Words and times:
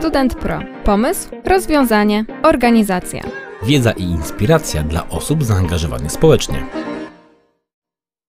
Student 0.00 0.34
Pro. 0.34 0.60
Pomysł, 0.84 1.28
rozwiązanie, 1.44 2.24
organizacja. 2.42 3.22
Wiedza 3.62 3.92
i 3.92 4.02
inspiracja 4.02 4.82
dla 4.82 5.08
osób 5.08 5.44
zaangażowanych 5.44 6.12
społecznie. 6.12 6.66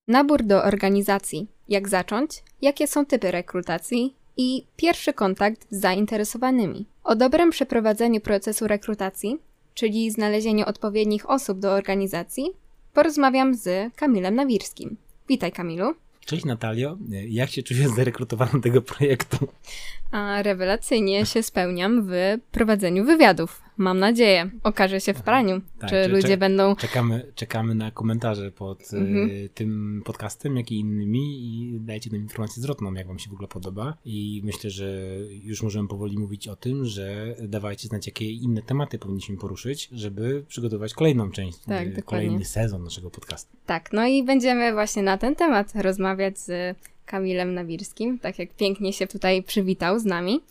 Nabór 0.08 0.44
do 0.44 0.64
organizacji. 0.64 1.48
Jak 1.70 1.90
zacząć? 1.90 2.44
Jakie 2.62 2.88
są 2.88 3.06
typy 3.06 3.32
rekrutacji? 3.32 4.16
I 4.38 4.66
pierwszy 4.76 5.14
kontakt 5.14 5.68
z 5.70 5.80
zainteresowanymi. 5.82 6.86
O 7.04 7.16
dobrym 7.16 7.50
przeprowadzeniu 7.50 8.22
procesu 8.22 8.68
rekrutacji, 8.68 9.40
czyli 9.74 10.12
znalezieniu 10.12 10.66
odpowiednich 10.66 11.30
osób 11.30 11.60
do 11.60 11.72
organizacji, 11.72 12.52
porozmawiam 12.94 13.56
z 13.56 13.96
Kamilem 13.96 14.36
Nawirskim. 14.36 14.98
Witaj 15.30 15.52
Kamilu. 15.52 15.94
Cześć 16.26 16.46
Natalio, 16.46 16.98
jak 17.28 17.50
się 17.50 17.64
czujesz 17.64 17.88
zarekrutowana 17.88 18.52
do 18.52 18.60
tego 18.60 18.82
projektu? 18.82 19.48
A 20.12 20.42
rewelacyjnie 20.42 21.26
się 21.26 21.44
spełniam 21.44 22.08
w 22.08 22.12
prowadzeniu 22.52 23.06
wywiadów. 23.06 23.62
Mam 23.82 24.00
nadzieję. 24.00 24.50
Okaże 24.64 25.02
się 25.02 25.14
w 25.14 25.22
praniu, 25.22 25.62
tak, 25.80 25.90
czy, 25.90 26.04
czy 26.04 26.08
ludzie 26.08 26.38
będą. 26.38 26.76
Czekamy, 26.76 27.32
czekamy 27.36 27.76
na 27.76 27.92
komentarze 27.92 28.52
pod 28.52 28.94
mhm. 28.94 29.30
y, 29.30 29.50
tym 29.54 30.02
podcastem, 30.06 30.58
jak 30.58 30.72
i 30.72 30.80
innymi 30.80 31.46
i 31.46 31.80
dajcie 31.80 32.10
nam 32.10 32.22
informację 32.22 32.62
zwrotną, 32.62 32.94
jak 32.94 33.08
Wam 33.08 33.20
się 33.20 33.30
w 33.30 33.34
ogóle 33.34 33.48
podoba. 33.48 33.98
I 34.06 34.42
myślę, 34.44 34.70
że 34.70 35.18
już 35.44 35.64
możemy 35.64 35.88
powoli 35.88 36.18
mówić 36.18 36.48
o 36.48 36.56
tym, 36.56 36.86
że 36.86 37.36
dawajcie 37.40 37.88
znać, 37.88 38.08
jakie 38.08 38.32
inne 38.32 38.62
tematy 38.62 39.00
powinniśmy 39.00 39.38
poruszyć, 39.38 39.90
żeby 39.92 40.44
przygotować 40.48 40.94
kolejną 40.94 41.32
część, 41.32 41.58
tak, 41.60 41.88
y, 41.88 42.02
kolejny 42.02 42.46
sezon 42.46 42.84
naszego 42.84 43.12
podcastu. 43.12 43.58
Tak, 43.66 43.94
no 43.94 44.08
i 44.08 44.24
będziemy 44.24 44.74
właśnie 44.74 45.04
na 45.04 45.18
ten 45.18 45.36
temat 45.36 45.74
rozmawiać 45.76 46.40
z 46.40 46.78
Kamilem 47.06 47.54
Nawirskim, 47.54 48.20
tak 48.20 48.40
jak 48.40 48.50
pięknie 48.50 48.94
się 48.94 49.08
tutaj 49.08 49.44
przywitał 49.44 50.00
z 50.00 50.06
nami. 50.06 50.42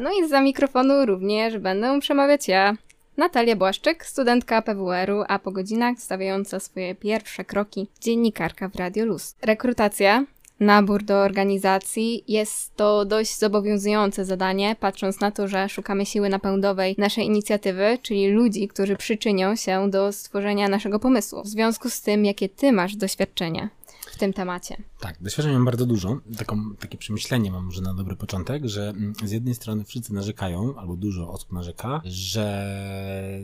No 0.00 0.10
i 0.20 0.28
za 0.28 0.40
mikrofonu 0.40 1.06
również 1.06 1.58
będę 1.58 2.00
przemawiać 2.00 2.48
ja, 2.48 2.76
Natalia 3.16 3.56
Błaszczyk, 3.56 4.06
studentka 4.06 4.62
PWR-u, 4.62 5.24
a 5.28 5.38
po 5.38 5.52
godzinach 5.52 5.98
stawiająca 5.98 6.60
swoje 6.60 6.94
pierwsze 6.94 7.44
kroki 7.44 7.86
dziennikarka 8.00 8.68
w 8.68 8.76
Radio 8.76 9.04
Luz. 9.06 9.34
Rekrutacja 9.42 10.24
nabór 10.60 11.02
do 11.02 11.16
organizacji. 11.18 12.24
Jest 12.28 12.76
to 12.76 13.04
dość 13.04 13.38
zobowiązujące 13.38 14.24
zadanie, 14.24 14.76
patrząc 14.80 15.20
na 15.20 15.30
to, 15.30 15.48
że 15.48 15.68
szukamy 15.68 16.06
siły 16.06 16.28
napędowej 16.28 16.94
naszej 16.98 17.24
inicjatywy, 17.24 17.98
czyli 18.02 18.28
ludzi, 18.28 18.68
którzy 18.68 18.96
przyczynią 18.96 19.56
się 19.56 19.90
do 19.90 20.12
stworzenia 20.12 20.68
naszego 20.68 20.98
pomysłu. 20.98 21.42
W 21.42 21.46
związku 21.46 21.90
z 21.90 22.02
tym, 22.02 22.24
jakie 22.24 22.48
ty 22.48 22.72
masz 22.72 22.96
doświadczenie 22.96 23.68
w 24.10 24.18
tym 24.18 24.32
temacie. 24.32 24.76
Tak, 25.00 25.22
doświadczeń 25.22 25.52
mam 25.52 25.64
bardzo 25.64 25.86
dużo. 25.86 26.18
Taką, 26.38 26.74
takie 26.74 26.98
przemyślenie 26.98 27.50
mam 27.50 27.64
może 27.64 27.82
na 27.82 27.94
dobry 27.94 28.16
początek, 28.16 28.66
że 28.66 28.88
mm, 28.88 29.12
z 29.24 29.30
jednej 29.30 29.54
strony 29.54 29.84
wszyscy 29.84 30.14
narzekają, 30.14 30.76
albo 30.76 30.96
dużo 30.96 31.30
osób 31.30 31.52
narzeka, 31.52 32.00
że 32.04 32.68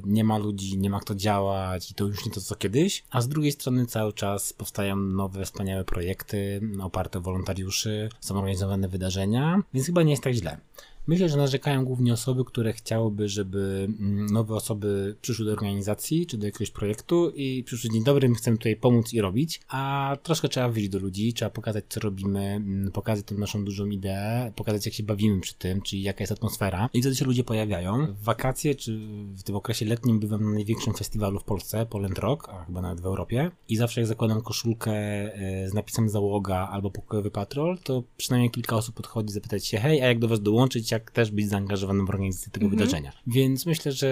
nie 0.05 0.25
ma 0.25 0.39
ludzi, 0.39 0.79
nie 0.79 0.91
ma 0.91 1.01
kto 1.01 1.15
działać 1.15 1.91
i 1.91 1.95
to 1.95 2.05
już 2.05 2.27
nie 2.27 2.33
to 2.33 2.41
co 2.41 2.55
kiedyś, 2.55 3.05
a 3.11 3.21
z 3.21 3.29
drugiej 3.29 3.53
strony 3.53 3.87
cały 3.87 4.13
czas 4.13 4.53
powstają 4.53 4.97
nowe, 4.97 5.45
wspaniałe 5.45 5.85
projekty 5.85 6.61
oparte 6.83 7.19
o 7.19 7.23
wolontariuszy, 7.23 8.09
są 8.21 8.39
organizowane 8.39 8.89
wydarzenia, 8.89 9.63
więc 9.75 9.87
chyba 9.87 10.03
nie 10.03 10.11
jest 10.11 10.23
tak 10.23 10.33
źle. 10.33 10.59
Myślę, 11.07 11.29
że 11.29 11.37
narzekają 11.37 11.85
głównie 11.85 12.13
osoby, 12.13 12.45
które 12.45 12.73
chciałyby, 12.73 13.29
żeby 13.29 13.89
mm, 14.01 14.27
nowe 14.27 14.55
osoby 14.55 15.17
przyszły 15.21 15.45
do 15.45 15.53
organizacji 15.53 16.27
czy 16.27 16.39
do 16.39 16.47
jakiegoś 16.47 16.71
projektu 16.71 17.31
i 17.31 17.65
przyszły 17.65 17.91
dzień 17.91 18.05
dobry, 18.05 18.29
my 18.29 18.35
chcemy 18.35 18.57
tutaj 18.57 18.77
pomóc 18.77 19.13
i 19.13 19.21
robić, 19.21 19.61
a 19.69 20.17
troszkę 20.23 20.49
trzeba 20.49 20.69
wyjść 20.69 20.89
do 20.89 20.99
ludzi, 20.99 21.33
trzeba 21.33 21.51
pokazać, 21.51 21.85
co 21.89 22.01
robimy, 22.01 22.41
mm, 22.41 22.93
pokazać 22.93 23.25
tę 23.27 23.35
naszą 23.35 23.65
dużą 23.65 23.87
ideę, 23.87 24.53
pokazać, 24.57 24.87
jak 24.87 24.95
się 24.95 25.03
bawimy 25.03 25.41
przy 25.41 25.55
tym, 25.55 25.83
czyli 25.83 26.03
jaka 26.03 26.23
jest 26.23 26.33
atmosfera. 26.33 26.89
I 26.93 27.01
wtedy 27.01 27.17
się 27.17 27.25
ludzie 27.25 27.45
pojawiają. 27.45 28.07
W 28.07 28.23
wakacje 28.23 28.75
czy 28.75 28.99
w 29.37 29.43
tym 29.43 29.57
okresie 29.57 29.87
letnim 29.87 30.21
bywam 30.21 30.45
na 30.45 30.51
największym 30.51 30.95
festiwalu 30.95 31.41
w 31.41 31.45
Polsce, 31.45 31.87
Poland 31.87 32.19
Rock, 32.19 32.49
a 32.49 32.65
chyba 32.65 32.83
nawet 32.83 33.01
w 33.01 33.07
Europie. 33.07 33.51
I 33.69 33.77
zawsze 33.77 34.01
jak 34.01 34.09
zakładam 34.09 34.43
koszulkę 34.43 34.93
e, 34.93 35.69
z 35.69 35.75
napisem 35.75 36.09
załoga 36.09 36.69
albo 36.73 36.91
pokojowy 36.91 37.31
patrol, 37.31 37.79
to 37.79 38.03
przynajmniej 38.17 38.51
kilka 38.51 38.77
osób 38.77 38.95
podchodzi 38.95 39.33
zapytać 39.33 39.67
się, 39.67 39.79
hej, 39.79 40.03
a 40.03 40.07
jak 40.07 40.19
do 40.19 40.29
was 40.29 40.41
dołączyć, 40.41 40.94
jak 40.95 41.11
też 41.11 41.31
być 41.31 41.49
zaangażowanym 41.49 42.07
w 42.07 42.11
organizację 42.11 42.53
tego 42.53 42.67
mhm. 42.67 42.79
wydarzenia. 42.79 43.13
Więc 43.27 43.67
myślę, 43.67 43.93
że 43.93 44.07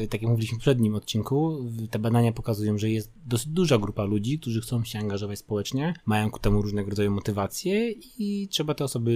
yy, 0.00 0.08
tak 0.08 0.22
jak 0.22 0.30
mówiliśmy 0.30 0.56
w 0.56 0.58
poprzednim 0.58 0.94
odcinku, 0.94 1.58
te 1.90 1.98
badania 1.98 2.32
pokazują, 2.32 2.78
że 2.78 2.90
jest 2.90 3.12
dosyć 3.26 3.48
duża 3.48 3.78
grupa 3.78 4.04
ludzi, 4.04 4.38
którzy 4.38 4.60
chcą 4.60 4.84
się 4.84 4.98
angażować 4.98 5.38
społecznie, 5.38 5.94
mają 6.06 6.30
ku 6.30 6.38
temu 6.38 6.62
różnego 6.62 6.90
rodzaju 6.90 7.10
motywacje 7.10 7.90
i 8.18 8.48
trzeba 8.50 8.74
te 8.74 8.84
osoby 8.84 9.10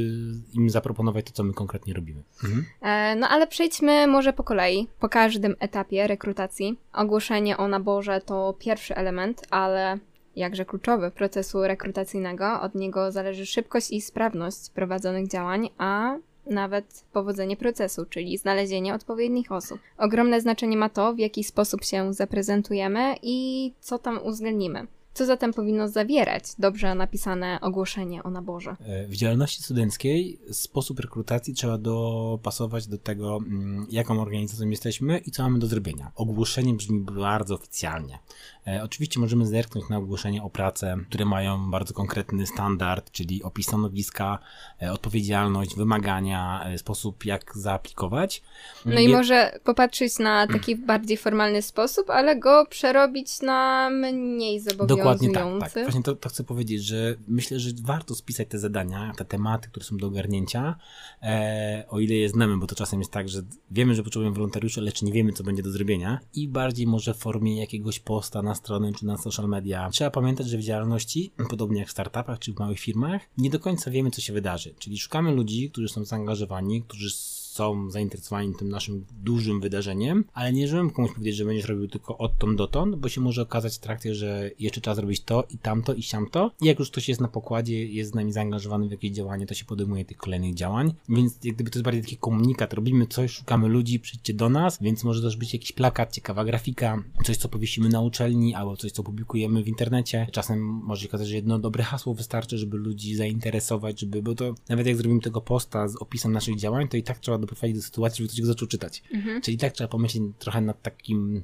im 0.54 0.70
zaproponować 0.70 1.26
to, 1.26 1.32
co 1.32 1.44
my 1.44 1.52
konkretnie 1.52 1.94
robimy. 1.94 2.22
Mhm. 2.44 2.64
E, 2.82 3.16
no 3.16 3.28
ale 3.28 3.46
przejdźmy 3.46 4.06
może 4.06 4.32
po 4.32 4.44
kolei, 4.44 4.88
po 5.00 5.08
każdym 5.08 5.54
etapie 5.60 6.06
rekrutacji. 6.06 6.78
Ogłoszenie 6.92 7.56
o 7.56 7.68
naborze 7.68 8.20
to 8.20 8.54
pierwszy 8.58 8.96
element, 8.96 9.42
ale 9.50 9.98
jakże 10.36 10.64
kluczowy 10.64 11.10
procesu 11.10 11.62
rekrutacyjnego. 11.62 12.60
Od 12.60 12.74
niego 12.74 13.12
zależy 13.12 13.46
szybkość 13.46 13.90
i 13.90 14.00
sprawność 14.00 14.70
prowadzonych 14.74 15.28
działań, 15.28 15.70
a 15.78 16.16
nawet 16.46 17.04
powodzenie 17.12 17.56
procesu, 17.56 18.04
czyli 18.04 18.38
znalezienie 18.38 18.94
odpowiednich 18.94 19.52
osób. 19.52 19.80
Ogromne 19.98 20.40
znaczenie 20.40 20.76
ma 20.76 20.88
to, 20.88 21.14
w 21.14 21.18
jaki 21.18 21.44
sposób 21.44 21.84
się 21.84 22.12
zaprezentujemy 22.12 23.14
i 23.22 23.72
co 23.80 23.98
tam 23.98 24.18
uwzględnimy. 24.22 24.86
Co 25.14 25.26
zatem 25.26 25.52
powinno 25.52 25.88
zawierać 25.88 26.44
dobrze 26.58 26.94
napisane 26.94 27.58
ogłoszenie 27.60 28.22
o 28.22 28.30
naborze? 28.30 28.76
E, 28.80 29.06
w 29.06 29.16
działalności 29.16 29.62
studenckiej 29.62 30.38
sposób 30.52 31.00
rekrutacji 31.00 31.54
trzeba 31.54 31.78
dopasować 31.78 32.86
do 32.86 32.98
tego, 32.98 33.36
mm, 33.36 33.86
jaką 33.90 34.20
organizacją 34.20 34.68
jesteśmy 34.68 35.18
i 35.18 35.30
co 35.30 35.42
mamy 35.42 35.58
do 35.58 35.66
zrobienia. 35.66 36.12
Ogłoszenie 36.14 36.74
brzmi 36.74 37.00
bardzo 37.00 37.54
oficjalnie. 37.54 38.18
E, 38.66 38.82
oczywiście 38.82 39.20
możemy 39.20 39.46
zerknąć 39.46 39.88
na 39.88 39.96
ogłoszenia 39.96 40.44
o 40.44 40.50
pracę, 40.50 40.96
które 41.08 41.24
mają 41.24 41.70
bardzo 41.70 41.94
konkretny 41.94 42.46
standard, 42.46 43.10
czyli 43.10 43.42
opis 43.42 43.66
stanowiska, 43.66 44.38
e, 44.82 44.92
odpowiedzialność, 44.92 45.76
wymagania, 45.76 46.66
sposób 46.76 47.24
jak 47.24 47.52
zaaplikować. 47.56 48.42
No 48.84 49.00
i 49.00 49.04
Je... 49.04 49.16
może 49.16 49.58
popatrzeć 49.64 50.18
na 50.18 50.46
taki 50.46 50.76
bardziej 50.76 51.16
formalny 51.16 51.62
sposób, 51.62 52.10
ale 52.10 52.36
go 52.36 52.66
przerobić 52.70 53.42
na 53.42 53.90
mniej 53.90 54.60
zobowiązujący 54.60 54.96
Dokładnie 54.96 55.30
tak, 55.60 55.72
tak. 55.72 55.82
Właśnie 55.84 56.02
to, 56.02 56.14
to, 56.14 56.28
chcę 56.28 56.44
powiedzieć, 56.44 56.84
że 56.84 57.14
myślę, 57.28 57.60
że 57.60 57.70
warto 57.82 58.14
spisać 58.14 58.48
te 58.48 58.58
zadania, 58.58 59.12
te 59.16 59.24
tematy, 59.24 59.68
które 59.68 59.86
są 59.86 59.96
do 59.96 60.06
ogarnięcia, 60.06 60.76
e, 61.22 61.84
o 61.88 62.00
ile 62.00 62.14
je 62.14 62.28
znamy, 62.28 62.56
bo 62.56 62.66
to 62.66 62.74
czasem 62.74 62.98
jest 62.98 63.12
tak, 63.12 63.28
że 63.28 63.42
wiemy, 63.70 63.94
że 63.94 64.02
potrzebujemy 64.02 64.34
wolontariuszy, 64.34 64.80
lecz 64.80 65.02
nie 65.02 65.12
wiemy, 65.12 65.32
co 65.32 65.44
będzie 65.44 65.62
do 65.62 65.70
zrobienia 65.70 66.20
i 66.34 66.48
bardziej 66.48 66.86
może 66.86 67.14
w 67.14 67.16
formie 67.16 67.60
jakiegoś 67.60 68.00
posta 68.00 68.42
na 68.42 68.53
stronę 68.54 68.92
czy 68.92 69.06
na 69.06 69.16
social 69.16 69.48
media. 69.48 69.90
Trzeba 69.90 70.10
pamiętać, 70.10 70.46
że 70.46 70.58
w 70.58 70.62
działalności, 70.62 71.32
podobnie 71.50 71.78
jak 71.78 71.88
w 71.88 71.90
startupach 71.90 72.38
czy 72.38 72.52
w 72.52 72.58
małych 72.58 72.80
firmach, 72.80 73.22
nie 73.38 73.50
do 73.50 73.60
końca 73.60 73.90
wiemy, 73.90 74.10
co 74.10 74.20
się 74.20 74.32
wydarzy. 74.32 74.74
Czyli 74.78 74.98
szukamy 74.98 75.34
ludzi, 75.34 75.70
którzy 75.70 75.88
są 75.88 76.04
zaangażowani, 76.04 76.82
którzy 76.82 77.10
są 77.54 77.90
zainteresowani 77.90 78.54
tym 78.54 78.68
naszym 78.68 79.04
dużym 79.22 79.60
wydarzeniem, 79.60 80.24
ale 80.32 80.52
nie 80.52 80.68
żebym 80.68 80.90
komuś 80.90 81.12
powiedzieć, 81.12 81.36
że 81.36 81.44
będziesz 81.44 81.68
robił 81.68 81.88
tylko 81.88 82.18
odtąd 82.18 82.58
dotąd, 82.58 82.96
bo 82.96 83.08
się 83.08 83.20
może 83.20 83.42
okazać 83.42 83.76
w 83.76 83.78
trakcie, 83.78 84.14
że 84.14 84.50
jeszcze 84.58 84.80
trzeba 84.80 84.94
zrobić 84.94 85.20
to 85.20 85.44
i 85.50 85.58
tamto 85.58 85.94
i 85.94 86.02
siamto. 86.02 86.50
I 86.60 86.66
jak 86.66 86.78
już 86.78 86.90
ktoś 86.90 87.08
jest 87.08 87.20
na 87.20 87.28
pokładzie, 87.28 87.86
jest 87.86 88.10
z 88.10 88.14
nami 88.14 88.32
zaangażowany 88.32 88.88
w 88.88 88.90
jakieś 88.90 89.10
działanie, 89.10 89.46
to 89.46 89.54
się 89.54 89.64
podejmuje 89.64 90.04
tych 90.04 90.16
kolejnych 90.16 90.54
działań. 90.54 90.94
Więc 91.08 91.38
jak 91.44 91.54
gdyby 91.54 91.70
to 91.70 91.78
jest 91.78 91.84
bardziej 91.84 92.02
taki 92.02 92.16
komunikat, 92.16 92.72
robimy 92.72 93.06
coś, 93.06 93.30
szukamy 93.30 93.68
ludzi, 93.68 94.00
przyjdźcie 94.00 94.34
do 94.34 94.48
nas, 94.48 94.78
więc 94.80 95.04
może 95.04 95.22
też 95.22 95.36
być 95.36 95.52
jakiś 95.52 95.72
plakat, 95.72 96.12
ciekawa 96.12 96.44
grafika, 96.44 97.02
coś 97.24 97.36
co 97.36 97.48
powiesimy 97.48 97.88
na 97.88 98.00
uczelni, 98.00 98.54
albo 98.54 98.76
coś 98.76 98.92
co 98.92 99.02
publikujemy 99.02 99.62
w 99.62 99.68
internecie. 99.68 100.26
Czasem 100.32 100.60
może 100.62 101.02
się 101.02 101.08
okazać, 101.08 101.28
że 101.28 101.34
jedno 101.34 101.58
dobre 101.58 101.84
hasło 101.84 102.14
wystarczy, 102.14 102.58
żeby 102.58 102.76
ludzi 102.76 103.14
zainteresować, 103.14 104.00
żeby, 104.00 104.22
bo 104.22 104.34
to 104.34 104.54
nawet 104.68 104.86
jak 104.86 104.96
zrobimy 104.96 105.20
tego 105.20 105.40
posta 105.40 105.88
z 105.88 105.96
opisem 105.96 106.32
naszych 106.32 106.56
działań, 106.56 106.88
to 106.88 106.96
i 106.96 107.02
tak 107.02 107.18
trzeba 107.18 107.38
doprowadzić 107.46 107.76
do 107.76 107.82
sytuacji, 107.82 108.16
żeby 108.16 108.28
ktoś 108.28 108.40
go 108.40 108.46
zaczął 108.46 108.68
czytać. 108.68 109.02
Mhm. 109.12 109.42
Czyli 109.42 109.58
tak 109.58 109.72
trzeba 109.72 109.88
pomyśleć 109.88 110.22
trochę 110.38 110.60
nad 110.60 110.82
takim 110.82 111.42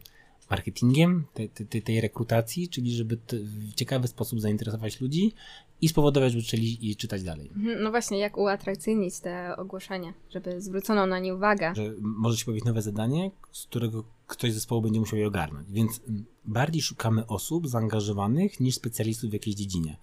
marketingiem 0.51 1.25
tej, 1.35 1.49
tej, 1.49 1.83
tej 1.83 2.01
rekrutacji, 2.01 2.69
czyli 2.69 2.93
żeby 2.93 3.19
w 3.33 3.75
ciekawy 3.75 4.09
sposób 4.09 4.41
zainteresować 4.41 5.01
ludzi 5.01 5.33
i 5.81 5.89
spowodować, 5.89 6.33
żeby 6.33 6.43
chcieli 6.43 6.97
czytać 6.97 7.23
dalej. 7.23 7.51
Mhm, 7.57 7.83
no 7.83 7.91
właśnie, 7.91 8.19
jak 8.19 8.39
uatrakcyjnić 8.39 9.21
te 9.21 9.57
ogłoszenia, 9.57 10.13
żeby 10.31 10.61
zwrócono 10.61 11.07
na 11.07 11.19
nie 11.19 11.35
uwagę. 11.35 11.73
Że 11.77 11.95
może 12.01 12.39
się 12.39 12.45
pojawić 12.45 12.65
nowe 12.65 12.83
zadanie, 12.83 13.31
z 13.53 13.67
którego 13.67 14.05
ktoś 14.27 14.53
z 14.53 14.55
zespołu 14.55 14.83
będzie 14.83 15.01
musiał 15.01 15.19
je 15.19 15.27
ogarnąć. 15.27 15.73
Więc 15.73 16.01
bardziej 16.45 16.83
szukamy 16.83 17.27
osób 17.27 17.69
zaangażowanych 17.69 18.61
niż 18.61 18.75
specjalistów 18.75 19.31
w 19.31 19.33
jakiejś 19.33 19.57
dziedzinie. 19.57 19.97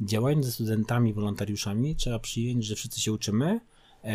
Działając 0.00 0.46
ze 0.46 0.52
studentami, 0.52 1.14
wolontariuszami, 1.14 1.96
trzeba 1.96 2.18
przyjąć, 2.18 2.64
że 2.64 2.74
wszyscy 2.74 3.00
się 3.00 3.12
uczymy, 3.12 3.60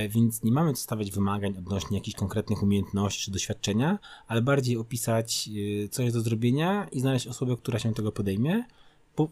więc 0.09 0.43
nie 0.43 0.51
mamy 0.51 0.73
co 0.73 0.81
stawiać 0.81 1.11
wymagań 1.11 1.57
odnośnie 1.57 1.97
jakichś 1.97 2.17
konkretnych 2.17 2.63
umiejętności 2.63 3.25
czy 3.25 3.31
doświadczenia, 3.31 3.99
ale 4.27 4.41
bardziej 4.41 4.77
opisać, 4.77 5.49
e, 5.85 5.89
co 5.89 6.03
jest 6.03 6.15
do 6.15 6.21
zrobienia 6.21 6.87
i 6.91 6.99
znaleźć 6.99 7.27
osobę, 7.27 7.57
która 7.57 7.79
się 7.79 7.93
tego 7.93 8.11
podejmie. 8.11 8.63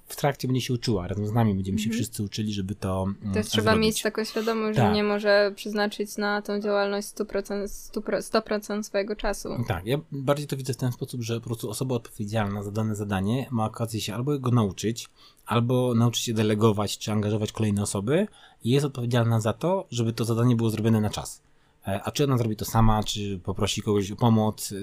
W 0.08 0.16
trakcie 0.16 0.48
będzie 0.48 0.62
się 0.62 0.74
uczyła, 0.74 1.08
razem 1.08 1.28
z 1.28 1.32
nami 1.32 1.56
będziemy 1.56 1.80
się 1.80 1.86
Mhm. 1.86 1.94
wszyscy 2.04 2.24
uczyli, 2.24 2.54
żeby 2.54 2.76
to 2.76 3.04
mm, 3.24 3.34
Też 3.34 3.48
trzeba 3.48 3.72
zrobić. 3.72 3.82
mieć 3.88 4.02
taką 4.02 4.24
świadomość, 4.24 4.78
Tak. 4.78 4.88
że 4.88 4.94
nie 4.96 5.04
może 5.04 5.52
przeznaczyć 5.56 6.18
na 6.18 6.42
tą 6.42 6.60
działalność 6.60 7.08
100%, 7.08 7.68
100%, 7.68 8.22
100% 8.22 8.84
swojego 8.84 9.16
czasu. 9.16 9.50
Tak, 9.68 9.86
ja 9.86 9.98
bardziej 10.12 10.48
to 10.48 10.58
widzę 10.58 10.74
w 10.74 10.78
ten 10.78 10.92
sposób, 10.92 11.22
że 11.22 11.40
po 11.40 11.46
prostu 11.46 11.70
osoba 11.70 11.96
odpowiedzialna 11.96 12.64
za 12.64 12.72
dane 12.72 12.96
zadanie 12.96 13.48
ma 13.52 13.66
okazję 13.66 14.02
się 14.02 14.16
albo 14.16 14.40
go 14.40 14.52
nauczyć, 14.52 15.10
albo 15.46 15.94
nauczyć 15.96 16.24
się 16.24 16.34
delegować, 16.34 16.98
czy 16.98 17.12
angażować 17.12 17.52
kolejne 17.52 17.82
osoby 17.82 18.28
i 18.64 18.70
jest 18.70 18.86
odpowiedzialna 18.86 19.40
za 19.40 19.54
to, 19.54 19.86
żeby 19.92 20.14
to 20.14 20.26
zadanie 20.26 20.56
było 20.56 20.70
zrobione 20.70 21.02
na 21.02 21.10
czas. 21.10 21.42
E, 21.88 22.02
A 22.04 22.12
czy 22.12 22.24
ona 22.24 22.38
zrobi 22.38 22.56
to 22.56 22.66
sama, 22.66 23.04
czy 23.04 23.40
poprosi 23.44 23.82
kogoś 23.82 24.12
o 24.12 24.16
pomoc, 24.16 24.74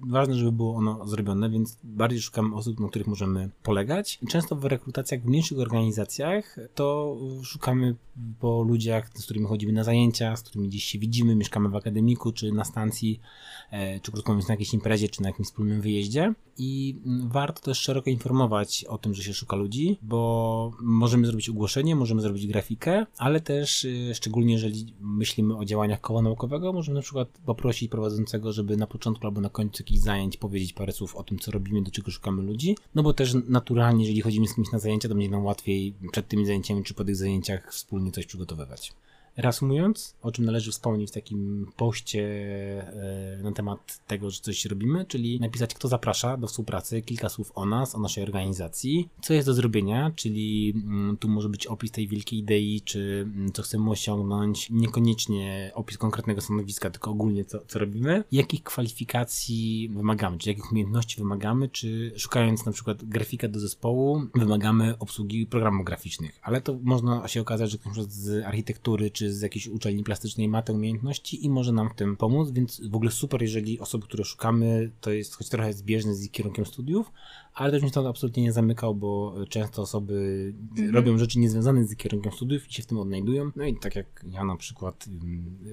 ważne, 0.00 0.34
żeby 0.34 0.52
było 0.52 0.74
ono 0.74 1.08
zrobione, 1.08 1.50
więc 1.50 1.78
bardziej 1.84 2.20
szukamy 2.20 2.54
osób, 2.54 2.80
na 2.80 2.88
których 2.88 3.06
możemy 3.06 3.50
polegać. 3.62 4.18
Często 4.28 4.56
w 4.56 4.64
rekrutacjach 4.64 5.22
w 5.22 5.26
mniejszych 5.26 5.58
organizacjach 5.58 6.56
to 6.74 7.16
szukamy 7.42 7.96
po 8.40 8.62
ludziach, 8.62 9.10
z 9.14 9.24
którymi 9.24 9.46
chodzimy 9.46 9.72
na 9.72 9.84
zajęcia, 9.84 10.36
z 10.36 10.42
którymi 10.42 10.68
gdzieś 10.68 10.84
się 10.84 10.98
widzimy, 10.98 11.36
mieszkamy 11.36 11.68
w 11.68 11.76
akademiku, 11.76 12.32
czy 12.32 12.52
na 12.52 12.64
stacji, 12.64 13.20
czy 14.02 14.12
krótko 14.12 14.32
mówiąc 14.32 14.48
na 14.48 14.52
jakiejś 14.52 14.74
imprezie, 14.74 15.08
czy 15.08 15.22
na 15.22 15.28
jakimś 15.28 15.48
wspólnym 15.48 15.80
wyjeździe. 15.80 16.34
I 16.58 16.96
warto 17.28 17.62
też 17.62 17.78
szeroko 17.78 18.10
informować 18.10 18.84
o 18.84 18.98
tym, 18.98 19.14
że 19.14 19.22
się 19.22 19.34
szuka 19.34 19.56
ludzi, 19.56 19.98
bo 20.02 20.72
możemy 20.80 21.26
zrobić 21.26 21.48
ogłoszenie, 21.48 21.96
możemy 21.96 22.22
zrobić 22.22 22.46
grafikę, 22.46 23.06
ale 23.18 23.40
też 23.40 23.84
y, 23.84 24.12
szczególnie 24.14 24.52
jeżeli 24.54 24.94
myślimy 25.00 25.56
o 25.56 25.64
działaniach 25.64 26.00
koła 26.00 26.22
naukowego, 26.22 26.72
możemy 26.72 26.94
na 26.94 27.02
przykład 27.02 27.28
poprosić 27.46 27.90
prowadzącego, 27.90 28.52
żeby 28.52 28.76
na 28.76 28.86
początku 28.86 29.26
albo 29.26 29.40
na 29.40 29.48
końcu 29.48 29.82
jakichś 29.82 30.00
zajęć 30.00 30.36
powiedzieć 30.36 30.72
parę 30.72 30.92
słów 30.92 31.16
o 31.16 31.22
tym, 31.22 31.38
co 31.38 31.50
robimy, 31.50 31.82
do 31.82 31.90
czego 31.90 32.10
szukamy 32.10 32.42
ludzi, 32.42 32.76
no 32.94 33.02
bo 33.02 33.12
też 33.12 33.34
naturalnie, 33.48 34.04
jeżeli 34.04 34.20
chodzimy 34.20 34.48
z 34.48 34.54
kimś 34.54 34.72
na 34.72 34.78
zajęcia, 34.78 35.08
to 35.08 35.14
będzie 35.14 35.30
nam 35.30 35.44
łatwiej 35.44 35.94
przed 36.12 36.28
tymi 36.28 36.46
zajęciami 36.46 36.84
czy 36.84 36.94
po 36.94 37.04
tych 37.04 37.16
zajęciach 37.16 37.72
wspólnie 37.72 38.12
coś 38.12 38.26
przygotowywać. 38.26 38.92
Reasumując, 39.36 40.14
o 40.22 40.32
czym 40.32 40.44
należy 40.44 40.72
wspomnieć 40.72 41.10
w 41.10 41.14
takim 41.14 41.66
poście 41.76 42.22
e, 43.38 43.42
na 43.42 43.52
temat 43.52 44.00
tego, 44.06 44.30
że 44.30 44.40
coś 44.40 44.64
robimy, 44.64 45.04
czyli 45.04 45.40
napisać, 45.40 45.74
kto 45.74 45.88
zaprasza 45.88 46.36
do 46.36 46.46
współpracy, 46.46 47.02
kilka 47.02 47.28
słów 47.28 47.52
o 47.54 47.66
nas, 47.66 47.94
o 47.94 47.98
naszej 47.98 48.24
organizacji, 48.24 49.08
co 49.22 49.34
jest 49.34 49.48
do 49.48 49.54
zrobienia, 49.54 50.12
czyli 50.16 50.74
mm, 50.76 51.16
tu 51.16 51.28
może 51.28 51.48
być 51.48 51.66
opis 51.66 51.90
tej 51.90 52.08
wielkiej 52.08 52.38
idei, 52.38 52.80
czy 52.84 53.26
mm, 53.34 53.52
co 53.52 53.62
chcemy 53.62 53.90
osiągnąć, 53.90 54.70
niekoniecznie 54.70 55.70
opis 55.74 55.98
konkretnego 55.98 56.40
stanowiska, 56.40 56.90
tylko 56.90 57.10
ogólnie 57.10 57.44
co, 57.44 57.58
co 57.66 57.78
robimy, 57.78 58.24
jakich 58.32 58.62
kwalifikacji 58.62 59.90
wymagamy, 59.94 60.38
czy 60.38 60.48
jakich 60.48 60.72
umiejętności 60.72 61.16
wymagamy, 61.16 61.68
czy 61.68 62.12
szukając 62.16 62.66
na 62.66 62.72
przykład 62.72 63.04
grafika 63.04 63.48
do 63.48 63.60
zespołu, 63.60 64.22
wymagamy 64.34 64.98
obsługi 64.98 65.46
programów 65.46 65.86
graficznych, 65.86 66.38
ale 66.42 66.60
to 66.60 66.78
można 66.82 67.28
się 67.28 67.40
okazać, 67.40 67.70
że 67.70 67.78
ktoś 67.78 67.96
z 67.96 68.44
architektury, 68.44 69.10
czy 69.10 69.25
z 69.32 69.40
jakiejś 69.40 69.68
uczelni 69.68 70.04
plastycznej 70.04 70.48
ma 70.48 70.62
te 70.62 70.72
umiejętności 70.72 71.44
i 71.44 71.50
może 71.50 71.72
nam 71.72 71.90
w 71.90 71.94
tym 71.94 72.16
pomóc, 72.16 72.50
więc 72.50 72.88
w 72.88 72.94
ogóle 72.94 73.10
super, 73.10 73.42
jeżeli 73.42 73.80
osoby, 73.80 74.06
które 74.06 74.24
szukamy, 74.24 74.90
to 75.00 75.10
jest 75.10 75.34
choć 75.34 75.48
trochę 75.48 75.72
zbieżne 75.72 76.14
z 76.14 76.24
ich 76.24 76.30
kierunkiem 76.30 76.66
studiów, 76.66 77.12
ale 77.56 77.72
też 77.72 77.82
mnie 77.82 77.90
to 77.90 78.08
absolutnie 78.08 78.42
nie 78.42 78.52
zamykał, 78.52 78.94
bo 78.94 79.34
często 79.48 79.82
osoby 79.82 80.16
Mhm. 80.70 80.94
robią 80.94 81.18
rzeczy 81.18 81.38
niezwiązane 81.38 81.84
z 81.84 81.96
kierunkiem 81.96 82.32
studiów 82.32 82.68
i 82.68 82.72
się 82.72 82.82
w 82.82 82.86
tym 82.86 82.98
odnajdują. 82.98 83.50
No 83.56 83.64
i 83.64 83.76
tak 83.76 83.96
jak 83.96 84.06
ja 84.30 84.44
na 84.44 84.56
przykład 84.56 85.04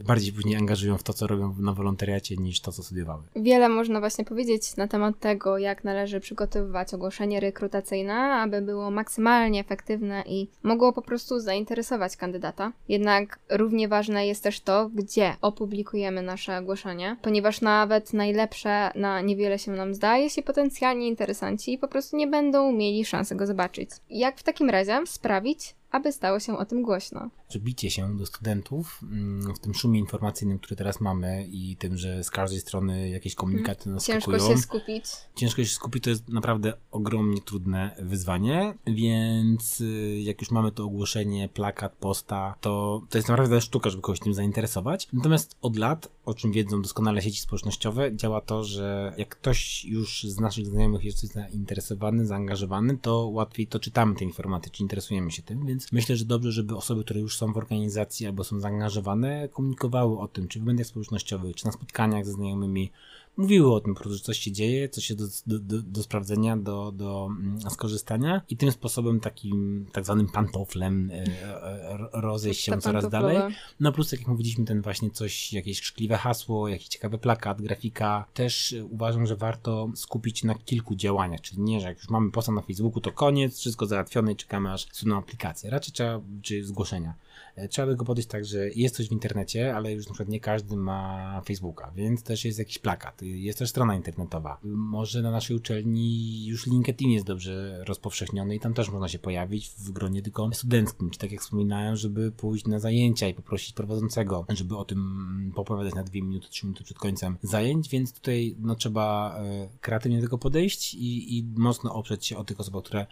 bardziej 0.05 0.33
później 0.33 0.55
angażują 0.55 0.97
w 0.97 1.03
to, 1.03 1.13
co 1.13 1.27
robią 1.27 1.55
na 1.59 1.73
wolontariacie, 1.73 2.35
niż 2.37 2.61
to, 2.61 2.71
co 2.71 2.83
studiowały. 2.83 3.23
Wiele 3.35 3.69
można 3.69 3.99
właśnie 3.99 4.25
powiedzieć 4.25 4.75
na 4.77 4.87
temat 4.87 5.19
tego, 5.19 5.57
jak 5.57 5.83
należy 5.83 6.19
przygotowywać 6.19 6.93
ogłoszenie 6.93 7.39
rekrutacyjne, 7.39 8.13
aby 8.15 8.61
było 8.61 8.91
maksymalnie 8.91 9.59
efektywne 9.59 10.23
i 10.27 10.47
mogło 10.63 10.93
po 10.93 11.01
prostu 11.01 11.39
zainteresować 11.39 12.17
kandydata. 12.17 12.71
Jednak 12.89 13.39
równie 13.49 13.87
ważne 13.87 14.27
jest 14.27 14.43
też 14.43 14.59
to, 14.61 14.89
gdzie 14.93 15.35
opublikujemy 15.41 16.21
nasze 16.21 16.57
ogłoszenie, 16.57 17.17
ponieważ 17.21 17.61
nawet 17.61 18.13
najlepsze 18.13 18.91
na 18.95 19.21
niewiele 19.21 19.59
się 19.59 19.71
nam 19.71 19.93
zda, 19.93 20.17
jeśli 20.17 20.43
potencjalni 20.43 21.07
interesanci 21.07 21.72
po 21.77 21.87
prostu 21.87 22.17
nie 22.17 22.27
będą 22.27 22.71
mieli 22.71 23.05
szansy 23.05 23.35
go 23.35 23.45
zobaczyć. 23.45 23.89
Jak 24.09 24.37
w 24.37 24.43
takim 24.43 24.69
razie 24.69 24.99
sprawić, 25.05 25.75
aby 25.93 26.11
stało 26.11 26.39
się 26.39 26.57
o 26.57 26.65
tym 26.65 26.81
głośno? 26.83 27.29
że 27.53 27.59
bicie 27.59 27.91
się 27.91 28.17
do 28.17 28.25
studentów 28.25 28.99
mm, 29.03 29.55
w 29.55 29.59
tym 29.59 29.73
szumie 29.73 29.99
informacyjnym, 29.99 30.59
który 30.59 30.75
teraz 30.75 31.01
mamy 31.01 31.47
i 31.47 31.75
tym, 31.75 31.97
że 31.97 32.23
z 32.23 32.31
każdej 32.31 32.59
strony 32.59 33.09
jakieś 33.09 33.35
komunikaty 33.35 33.89
nas 33.89 34.05
Ciężko 34.05 34.31
skakują, 34.31 34.55
się 34.55 34.61
skupić. 34.61 35.05
ciężko 35.35 35.63
się 35.63 35.69
skupić, 35.69 36.03
to 36.03 36.09
jest 36.09 36.29
naprawdę 36.29 36.73
ogromnie 36.91 37.41
trudne 37.41 37.95
wyzwanie, 37.99 38.73
więc 38.87 39.81
y, 39.81 40.19
jak 40.23 40.41
już 40.41 40.51
mamy 40.51 40.71
to 40.71 40.83
ogłoszenie, 40.83 41.49
plakat, 41.49 41.93
posta, 41.95 42.55
to 42.61 43.01
to 43.09 43.17
jest 43.17 43.29
naprawdę 43.29 43.61
sztuka, 43.61 43.89
żeby 43.89 44.01
kogoś 44.01 44.19
tym 44.19 44.33
zainteresować. 44.33 45.07
Natomiast 45.13 45.57
od 45.61 45.77
lat, 45.77 46.09
o 46.25 46.33
czym 46.33 46.51
wiedzą 46.51 46.81
doskonale 46.81 47.21
sieci 47.21 47.39
społecznościowe, 47.39 48.15
działa 48.15 48.41
to, 48.41 48.63
że 48.63 49.13
jak 49.17 49.29
ktoś 49.29 49.85
już 49.85 50.23
z 50.23 50.39
naszych 50.39 50.67
znajomych 50.67 51.03
jest 51.03 51.19
coś 51.19 51.29
zainteresowany, 51.29 52.25
zaangażowany, 52.25 52.97
to 52.97 53.27
łatwiej 53.27 53.67
to 53.67 53.79
czytamy 53.79 54.15
te 54.15 54.25
informacje, 54.25 54.71
czy 54.71 54.83
interesujemy 54.83 55.31
się 55.31 55.41
tym, 55.41 55.65
więc 55.65 55.82
myślę, 55.91 56.15
że 56.15 56.25
dobrze, 56.25 56.51
żeby 56.51 56.75
osoby, 56.75 57.03
które 57.03 57.19
już 57.19 57.37
są 57.37 57.53
w 57.53 57.57
organizacji 57.57 58.27
albo 58.27 58.43
są 58.43 58.59
zaangażowane, 58.59 59.49
komunikowały 59.49 60.19
o 60.19 60.27
tym, 60.27 60.47
czy 60.47 60.59
w 60.59 60.63
mediach 60.63 60.87
społecznościowych, 60.87 61.55
czy 61.55 61.65
na 61.65 61.71
spotkaniach 61.71 62.25
ze 62.25 62.31
znajomymi, 62.31 62.91
mówiły 63.37 63.73
o 63.73 63.79
tym, 63.79 63.93
po 63.93 63.99
prostu, 63.99 64.17
że 64.17 64.23
coś 64.23 64.39
się 64.39 64.51
dzieje, 64.51 64.89
coś 64.89 65.09
jest 65.09 65.21
do, 65.47 65.59
do, 65.59 65.65
do, 65.65 65.81
do 65.81 66.03
sprawdzenia, 66.03 66.57
do, 66.57 66.91
do 66.91 67.27
mm, 67.39 67.61
skorzystania 67.69 68.41
i 68.49 68.57
tym 68.57 68.71
sposobem 68.71 69.19
takim 69.19 69.85
tak 69.91 70.05
zwanym 70.05 70.27
pantoflem 70.27 71.11
e, 71.11 71.23
e, 71.43 71.97
ro- 71.97 72.09
rozejść 72.13 72.61
się 72.61 72.77
coraz 72.77 73.09
dalej. 73.09 73.37
No 73.79 73.91
plus, 73.91 74.09
tak 74.09 74.19
jak 74.19 74.27
mówiliśmy, 74.29 74.65
ten 74.65 74.81
właśnie 74.81 75.09
coś, 75.09 75.53
jakieś 75.53 75.81
krzykliwe 75.81 76.17
hasło, 76.17 76.67
jakiś 76.67 76.87
ciekawy 76.87 77.17
plakat, 77.17 77.61
grafika. 77.61 78.25
Też 78.33 78.75
uważam, 78.89 79.25
że 79.25 79.35
warto 79.35 79.89
skupić 79.95 80.39
się 80.39 80.47
na 80.47 80.55
kilku 80.55 80.95
działaniach, 80.95 81.41
czyli 81.41 81.61
nie, 81.61 81.81
że 81.81 81.87
jak 81.87 81.97
już 81.97 82.09
mamy 82.09 82.31
posta 82.31 82.51
na 82.51 82.61
Facebooku, 82.61 83.01
to 83.01 83.11
koniec, 83.11 83.59
wszystko 83.59 83.85
załatwione 83.85 84.31
i 84.31 84.35
czekamy 84.35 84.71
aż 84.71 84.87
suną 84.91 85.17
aplikację. 85.17 85.69
Raczej 85.69 85.93
trzeba, 85.93 86.21
czy 86.41 86.65
zgłoszenia. 86.65 87.13
E, 87.55 87.67
Trzeba 87.67 87.87
by 87.87 87.95
go 87.95 88.05
podejść 88.05 88.29
tak, 88.29 88.45
że 88.45 88.69
jest 88.69 88.95
coś 88.95 89.09
w 89.09 89.11
internecie, 89.11 89.75
ale 89.75 89.93
już 89.93 90.05
na 90.07 90.13
przykład 90.13 90.29
nie 90.29 90.39
każdy 90.39 90.75
ma 90.75 91.41
Facebooka, 91.45 91.91
więc 91.95 92.23
też 92.23 92.45
jest 92.45 92.59
jakiś 92.59 92.79
plakat, 92.79 93.22
jest 93.23 93.59
też 93.59 93.69
strona 93.69 93.95
internetowa. 93.95 94.57
Może 94.63 95.21
na 95.21 95.31
naszej 95.31 95.55
uczelni 95.55 96.45
już 96.45 96.67
LinkedIn 96.67 97.11
jest 97.11 97.25
dobrze 97.25 97.83
rozpowszechniony 97.87 98.55
i 98.55 98.59
tam 98.59 98.73
też 98.73 98.89
można 98.89 99.07
się 99.07 99.19
pojawić 99.19 99.69
w 99.69 99.91
gronie 99.91 100.21
tylko 100.21 100.49
studenckim, 100.53 101.09
czy 101.09 101.19
tak 101.19 101.31
jak 101.31 101.41
wspominałem, 101.41 101.95
żeby 101.95 102.31
pójść 102.31 102.65
na 102.65 102.79
zajęcia 102.79 103.27
i 103.27 103.33
poprosić 103.33 103.73
prowadzącego, 103.73 104.45
żeby 104.49 104.77
o 104.77 104.85
tym 104.85 105.51
popowiadać 105.55 105.95
na 105.95 106.03
dwie 106.03 106.21
minuty, 106.21 106.47
trzy 106.49 106.65
minuty 106.65 106.83
przed 106.83 106.97
końcem 106.97 107.37
zajęć, 107.41 107.89
więc 107.89 108.13
tutaj 108.13 108.55
no, 108.59 108.75
trzeba 108.75 109.35
e, 109.39 109.69
kreatywnie 109.81 110.17
do 110.17 110.23
tego 110.23 110.37
podejść 110.37 110.93
i, 110.93 111.37
i 111.37 111.43
mocno 111.55 111.93
oprzeć 111.93 112.25
się 112.25 112.37
o 112.37 112.43
tych 112.43 112.59
osobach, 112.59 112.83
które 112.83 113.05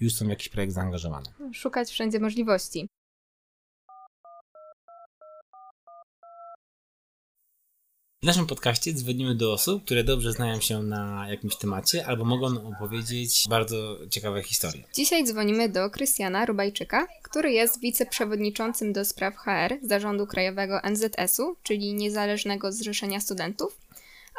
już 0.00 0.14
są 0.14 0.26
w 0.26 0.28
jakiś 0.28 0.48
projekt 0.48 0.72
zaangażowane. 0.72 1.26
Szukać 1.52 1.90
wszędzie 1.90 2.20
możliwości. 2.20 2.88
Naszym 8.26 8.46
podcaście 8.46 8.92
dzwonimy 8.92 9.34
do 9.34 9.52
osób, 9.52 9.84
które 9.84 10.04
dobrze 10.04 10.32
znają 10.32 10.60
się 10.60 10.82
na 10.82 11.26
jakimś 11.30 11.56
temacie 11.56 12.06
albo 12.06 12.24
mogą 12.24 12.68
opowiedzieć 12.68 13.44
bardzo 13.48 13.98
ciekawe 14.10 14.42
historie. 14.42 14.84
Dzisiaj 14.94 15.24
dzwonimy 15.24 15.68
do 15.68 15.90
Krystiana 15.90 16.46
Rubajczyka, 16.46 17.06
który 17.22 17.52
jest 17.52 17.80
wiceprzewodniczącym 17.80 18.92
do 18.92 19.04
spraw 19.04 19.36
HR 19.36 19.78
Zarządu 19.82 20.26
Krajowego 20.26 20.80
NZS-u, 20.90 21.56
czyli 21.62 21.94
Niezależnego 21.94 22.72
Zrzeszenia 22.72 23.20
Studentów, 23.20 23.76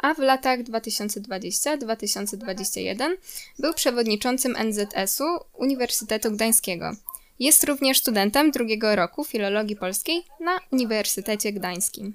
a 0.02 0.14
w 0.14 0.18
latach 0.18 0.62
2020-2021 0.62 3.16
był 3.58 3.74
przewodniczącym 3.74 4.56
NZS-u 4.64 5.24
Uniwersytetu 5.58 6.30
Gdańskiego. 6.30 6.92
Jest 7.38 7.64
również 7.64 7.98
studentem 7.98 8.50
drugiego 8.50 8.96
roku 8.96 9.24
filologii 9.24 9.76
polskiej 9.76 10.24
na 10.40 10.60
Uniwersytecie 10.72 11.52
Gdańskim. 11.52 12.14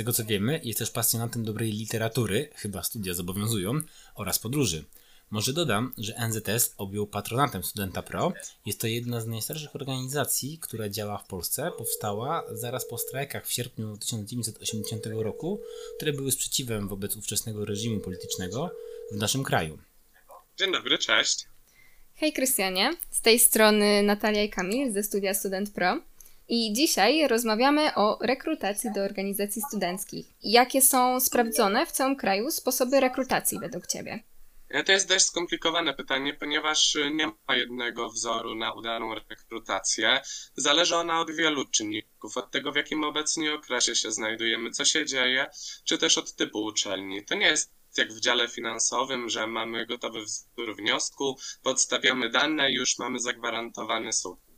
Z 0.00 0.02
tego 0.02 0.12
co 0.12 0.24
wiemy, 0.24 0.60
jest 0.64 0.78
też 0.78 0.90
pasjonatem 0.90 1.44
dobrej 1.44 1.72
literatury, 1.72 2.48
chyba 2.54 2.82
studia 2.82 3.14
zobowiązują, 3.14 3.80
oraz 4.14 4.38
podróży. 4.38 4.84
Może 5.30 5.52
dodam, 5.52 5.92
że 5.98 6.14
NZS 6.28 6.74
objął 6.76 7.06
patronatem 7.06 7.62
Studenta 7.62 8.02
Pro. 8.02 8.32
Jest 8.66 8.80
to 8.80 8.86
jedna 8.86 9.20
z 9.20 9.26
najstarszych 9.26 9.76
organizacji, 9.76 10.58
która 10.58 10.88
działa 10.88 11.18
w 11.18 11.26
Polsce. 11.26 11.70
Powstała 11.78 12.44
zaraz 12.52 12.88
po 12.88 12.98
strajkach 12.98 13.46
w 13.46 13.52
sierpniu 13.52 13.96
1980 13.96 15.06
roku, 15.06 15.60
które 15.96 16.12
były 16.12 16.32
sprzeciwem 16.32 16.88
wobec 16.88 17.16
ówczesnego 17.16 17.64
reżimu 17.64 18.00
politycznego 18.00 18.70
w 19.12 19.16
naszym 19.16 19.44
kraju. 19.44 19.78
Dzień 20.58 20.72
dobry, 20.72 20.98
cześć. 20.98 21.46
Hej 22.14 22.32
Krystianie, 22.32 22.90
z 23.10 23.20
tej 23.20 23.38
strony 23.38 24.02
Natalia 24.02 24.42
i 24.44 24.50
Kamil 24.50 24.92
ze 24.92 25.02
studia 25.02 25.34
Student 25.34 25.72
Pro. 25.72 26.09
I 26.52 26.72
dzisiaj 26.72 27.28
rozmawiamy 27.28 27.94
o 27.94 28.18
rekrutacji 28.20 28.92
do 28.92 29.00
organizacji 29.00 29.62
studenckich. 29.62 30.26
Jakie 30.42 30.82
są 30.82 31.20
sprawdzone 31.20 31.86
w 31.86 31.92
całym 31.92 32.16
kraju 32.16 32.50
sposoby 32.50 33.00
rekrutacji 33.00 33.58
według 33.58 33.86
Ciebie? 33.86 34.22
To 34.86 34.92
jest 34.92 35.08
dość 35.08 35.24
skomplikowane 35.24 35.94
pytanie, 35.94 36.34
ponieważ 36.34 36.98
nie 37.14 37.26
ma 37.26 37.56
jednego 37.56 38.08
wzoru 38.08 38.54
na 38.54 38.72
udaną 38.72 39.14
rekrutację. 39.14 40.20
Zależy 40.56 40.96
ona 40.96 41.20
od 41.20 41.30
wielu 41.30 41.64
czynników, 41.64 42.36
od 42.36 42.50
tego 42.50 42.72
w 42.72 42.76
jakim 42.76 43.04
obecnie 43.04 43.54
okresie 43.54 43.96
się 43.96 44.12
znajdujemy, 44.12 44.70
co 44.70 44.84
się 44.84 45.06
dzieje, 45.06 45.46
czy 45.84 45.98
też 45.98 46.18
od 46.18 46.34
typu 46.34 46.64
uczelni. 46.64 47.24
To 47.24 47.34
nie 47.34 47.46
jest 47.46 47.72
jak 47.96 48.12
w 48.12 48.20
dziale 48.20 48.48
finansowym, 48.48 49.28
że 49.28 49.46
mamy 49.46 49.86
gotowy 49.86 50.22
wzór 50.22 50.76
wniosku, 50.76 51.38
podstawiamy 51.62 52.30
dane 52.30 52.70
i 52.70 52.74
już 52.74 52.98
mamy 52.98 53.20
zagwarantowany 53.20 54.12
sukces. 54.12 54.49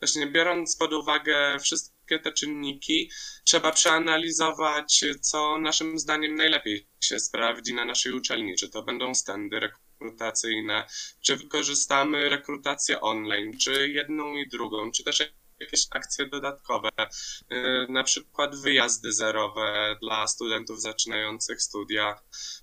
Właśnie 0.00 0.26
biorąc 0.26 0.76
pod 0.76 0.92
uwagę 0.92 1.58
wszystkie 1.60 2.18
te 2.18 2.32
czynniki, 2.32 3.10
trzeba 3.44 3.72
przeanalizować, 3.72 5.04
co 5.20 5.58
naszym 5.58 5.98
zdaniem 5.98 6.34
najlepiej 6.34 6.88
się 7.00 7.20
sprawdzi 7.20 7.74
na 7.74 7.84
naszej 7.84 8.12
uczelni. 8.12 8.56
Czy 8.56 8.68
to 8.68 8.82
będą 8.82 9.14
standy 9.14 9.60
rekrutacyjne, 9.60 10.86
czy 11.20 11.36
wykorzystamy 11.36 12.28
rekrutację 12.28 13.00
online, 13.00 13.58
czy 13.58 13.88
jedną 13.88 14.36
i 14.36 14.48
drugą, 14.48 14.90
czy 14.90 15.04
też 15.04 15.32
jakieś 15.62 15.86
akcje 15.90 16.26
dodatkowe, 16.26 16.90
y, 16.98 17.86
na 17.88 18.04
przykład 18.04 18.56
wyjazdy 18.56 19.12
zerowe 19.12 19.96
dla 20.02 20.26
studentów 20.26 20.80
zaczynających 20.80 21.62
studia, 21.62 22.20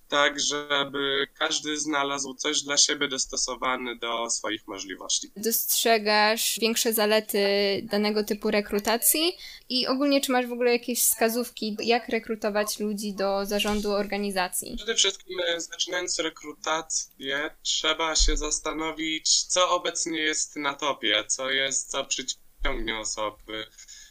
tak 0.09 0.39
żeby 0.39 1.27
każdy 1.39 1.77
znalazł 1.77 2.33
coś 2.33 2.61
dla 2.61 2.77
siebie 2.77 3.07
dostosowane 3.07 3.95
do 3.95 4.29
swoich 4.29 4.67
możliwości. 4.67 5.31
Dostrzegasz 5.35 6.59
większe 6.61 6.93
zalety 6.93 7.39
danego 7.83 8.23
typu 8.23 8.51
rekrutacji 8.51 9.37
i 9.69 9.87
ogólnie 9.87 10.21
czy 10.21 10.31
masz 10.31 10.47
w 10.47 10.51
ogóle 10.51 10.71
jakieś 10.71 11.01
wskazówki, 11.01 11.77
jak 11.83 12.09
rekrutować 12.09 12.79
ludzi 12.79 13.13
do 13.13 13.45
zarządu 13.45 13.91
organizacji? 13.91 14.75
Przede 14.77 14.95
wszystkim 14.95 15.39
e, 15.39 15.61
zaczynając 15.61 16.19
rekrutację, 16.19 17.55
trzeba 17.61 18.15
się 18.15 18.37
zastanowić, 18.37 19.43
co 19.43 19.69
obecnie 19.69 20.19
jest 20.19 20.55
na 20.55 20.73
topie, 20.73 21.23
co 21.27 21.49
jest, 21.49 21.91
co 21.91 22.05
przyciąga 22.05 22.48
ciągnie 22.63 22.97
osoby, 22.97 23.65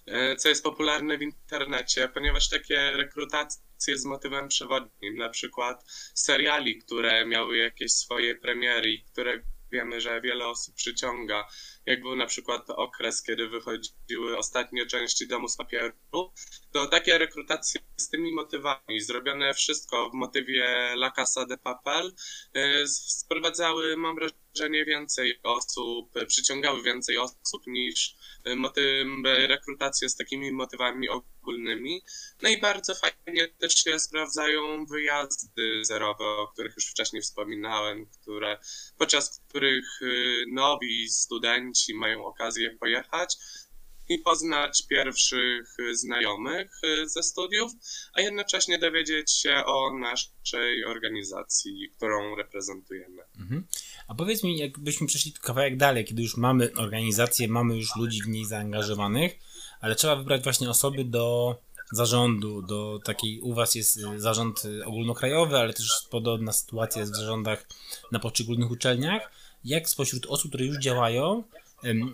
e, 0.06 0.36
co 0.36 0.48
jest 0.48 0.64
popularne 0.64 1.18
w 1.18 1.22
internecie, 1.22 2.08
ponieważ 2.08 2.48
takie 2.48 2.90
rekrutacje 2.90 3.98
z 3.98 4.04
motywem 4.04 4.48
przewodnim, 4.48 5.16
na 5.16 5.28
przykład 5.28 5.84
seriali, 6.14 6.78
które 6.78 7.26
miały 7.26 7.56
jakieś 7.56 7.92
swoje 7.92 8.34
premiery 8.34 8.98
które 9.12 9.42
wiemy, 9.72 10.00
że 10.00 10.20
wiele 10.20 10.46
osób 10.46 10.74
przyciąga, 10.74 11.48
jak 11.86 12.02
był 12.02 12.16
na 12.16 12.26
przykład 12.26 12.70
okres, 12.70 13.22
kiedy 13.22 13.48
wychodziły 13.48 14.38
ostatnie 14.38 14.86
części 14.86 15.28
Domu 15.28 15.48
z 15.48 15.56
Papieru, 15.56 15.92
to 16.72 16.86
takie 16.86 17.18
rekrutacje 17.18 17.80
z 17.96 18.08
tymi 18.08 18.32
motywami, 18.32 19.00
zrobione 19.00 19.54
wszystko 19.54 20.10
w 20.10 20.14
motywie 20.14 20.92
La 20.96 21.10
Casa 21.10 21.46
de 21.46 21.58
Papel, 21.58 22.12
e, 22.54 22.86
sprowadzały, 22.86 23.96
mam 23.96 24.14
wrażenie, 24.14 24.38
więcej 24.86 25.40
osób, 25.42 26.12
przyciągały 26.26 26.82
więcej 26.82 27.18
osób 27.18 27.66
niż 27.66 28.16
moty, 28.56 29.04
rekrutację 29.24 30.08
z 30.08 30.16
takimi 30.16 30.52
motywami 30.52 31.08
ogólnymi. 31.08 32.02
No 32.42 32.48
i 32.48 32.58
bardzo 32.60 32.94
fajnie 32.94 33.48
też 33.48 33.74
się 33.74 33.98
sprawdzają 33.98 34.86
wyjazdy 34.86 35.84
zerowe, 35.84 36.24
o 36.24 36.48
których 36.48 36.76
już 36.76 36.86
wcześniej 36.86 37.22
wspominałem, 37.22 38.06
które, 38.06 38.58
podczas 38.98 39.40
których 39.48 40.00
nowi 40.52 41.08
studenci 41.08 41.94
mają 41.94 42.24
okazję 42.24 42.70
pojechać 42.70 43.36
i 44.08 44.18
poznać 44.18 44.86
pierwszych 44.86 45.76
znajomych 45.92 46.70
y, 46.84 47.08
ze 47.08 47.22
studiów, 47.22 47.72
a 48.12 48.20
jednocześnie 48.20 48.78
dowiedzieć 48.78 49.32
się 49.32 49.62
o 49.66 49.98
naszej 49.98 50.84
organizacji, 50.84 51.90
którą 51.96 52.36
reprezentujemy. 52.36 53.22
Mhm. 53.38 53.66
A 54.08 54.14
powiedz 54.14 54.42
mi, 54.42 54.58
jakbyśmy 54.58 55.06
przeszli 55.06 55.32
kawałek 55.32 55.76
dalej, 55.76 56.04
kiedy 56.04 56.22
już 56.22 56.36
mamy 56.36 56.70
organizację, 56.76 57.48
mamy 57.48 57.76
już 57.76 57.96
ludzi 57.96 58.22
w 58.22 58.28
niej 58.28 58.44
zaangażowanych, 58.44 59.38
ale 59.80 59.94
trzeba 59.94 60.16
wybrać 60.16 60.42
właśnie 60.42 60.70
osoby 60.70 61.04
do 61.04 61.56
zarządu, 61.92 62.62
do 62.62 63.00
takiej, 63.04 63.40
u 63.40 63.54
Was 63.54 63.74
jest 63.74 63.96
y, 63.96 64.20
zarząd 64.20 64.62
ogólnokrajowy, 64.84 65.56
ale 65.56 65.72
też 65.72 66.06
podobna 66.10 66.52
sytuacja 66.52 67.00
jest 67.00 67.12
w 67.12 67.16
zarządach 67.16 67.66
na 68.12 68.18
poszczególnych 68.18 68.70
uczelniach. 68.70 69.30
Jak 69.64 69.88
spośród 69.88 70.26
osób, 70.26 70.50
które 70.50 70.64
już 70.64 70.78
działają, 70.78 71.44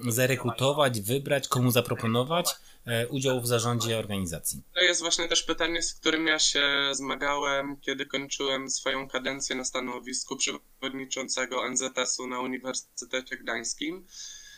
zarekrutować, 0.08 1.00
wybrać, 1.00 1.48
komu 1.48 1.70
zaproponować 1.70 2.50
e, 2.86 3.08
udział 3.08 3.40
w 3.40 3.46
zarządzie 3.46 3.98
organizacji? 3.98 4.62
To 4.74 4.80
jest 4.80 5.00
właśnie 5.00 5.28
też 5.28 5.42
pytanie, 5.42 5.82
z 5.82 5.94
którym 5.94 6.26
ja 6.26 6.38
się 6.38 6.66
zmagałem, 6.92 7.76
kiedy 7.80 8.06
kończyłem 8.06 8.70
swoją 8.70 9.08
kadencję 9.08 9.56
na 9.56 9.64
stanowisku 9.64 10.36
przewodniczącego 10.36 11.70
NZS-u 11.70 12.26
na 12.26 12.40
Uniwersytecie 12.40 13.36
Gdańskim. 13.36 14.06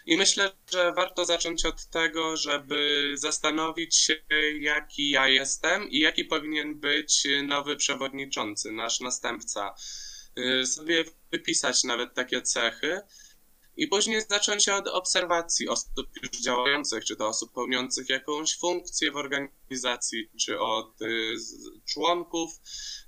I 0.07 0.17
myślę, 0.17 0.53
że 0.71 0.93
warto 0.93 1.25
zacząć 1.25 1.65
od 1.65 1.87
tego, 1.87 2.37
żeby 2.37 3.13
zastanowić 3.15 3.97
się, 3.97 4.15
jaki 4.61 5.11
ja 5.11 5.29
jestem 5.29 5.91
i 5.91 5.99
jaki 5.99 6.25
powinien 6.25 6.81
być 6.81 7.27
nowy 7.43 7.77
przewodniczący, 7.77 8.73
nasz 8.73 9.01
następca. 9.01 9.75
Y, 10.39 10.67
sobie 10.67 11.05
wypisać 11.33 11.85
nawet 11.85 12.15
takie 12.15 12.43
cechy 12.43 13.01
i 13.77 13.89
później 13.89 14.23
zacząć 14.29 14.69
od 14.69 14.89
obserwacji 14.89 15.69
osób 15.69 16.07
już 16.23 16.31
działających, 16.43 17.05
czy 17.05 17.17
to 17.17 17.29
osób 17.29 17.53
pełniących 17.53 18.09
jakąś 18.09 18.59
funkcję 18.59 19.11
w 19.11 19.17
organizacji, 19.17 20.31
czy 20.41 20.61
od 20.61 21.03
y, 21.03 21.35
członków 21.85 22.51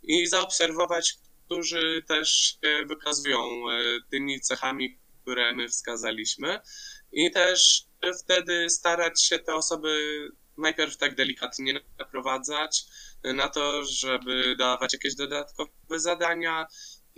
i 0.02 0.26
zaobserwować, 0.26 1.14
którzy 1.46 2.02
też 2.08 2.58
się 2.62 2.86
wykazują 2.86 3.70
y, 3.70 4.00
tymi 4.10 4.40
cechami, 4.40 4.98
które 5.22 5.54
my 5.54 5.68
wskazaliśmy. 5.68 6.60
I 7.12 7.30
też 7.30 7.84
wtedy 8.18 8.70
starać 8.70 9.24
się 9.24 9.38
te 9.38 9.54
osoby 9.54 10.28
najpierw 10.58 10.96
tak 10.96 11.14
delikatnie 11.14 11.80
naprowadzać 11.98 12.84
na 13.24 13.48
to, 13.48 13.84
żeby 13.84 14.56
dawać 14.58 14.92
jakieś 14.92 15.14
dodatkowe 15.14 15.70
zadania, 16.00 16.66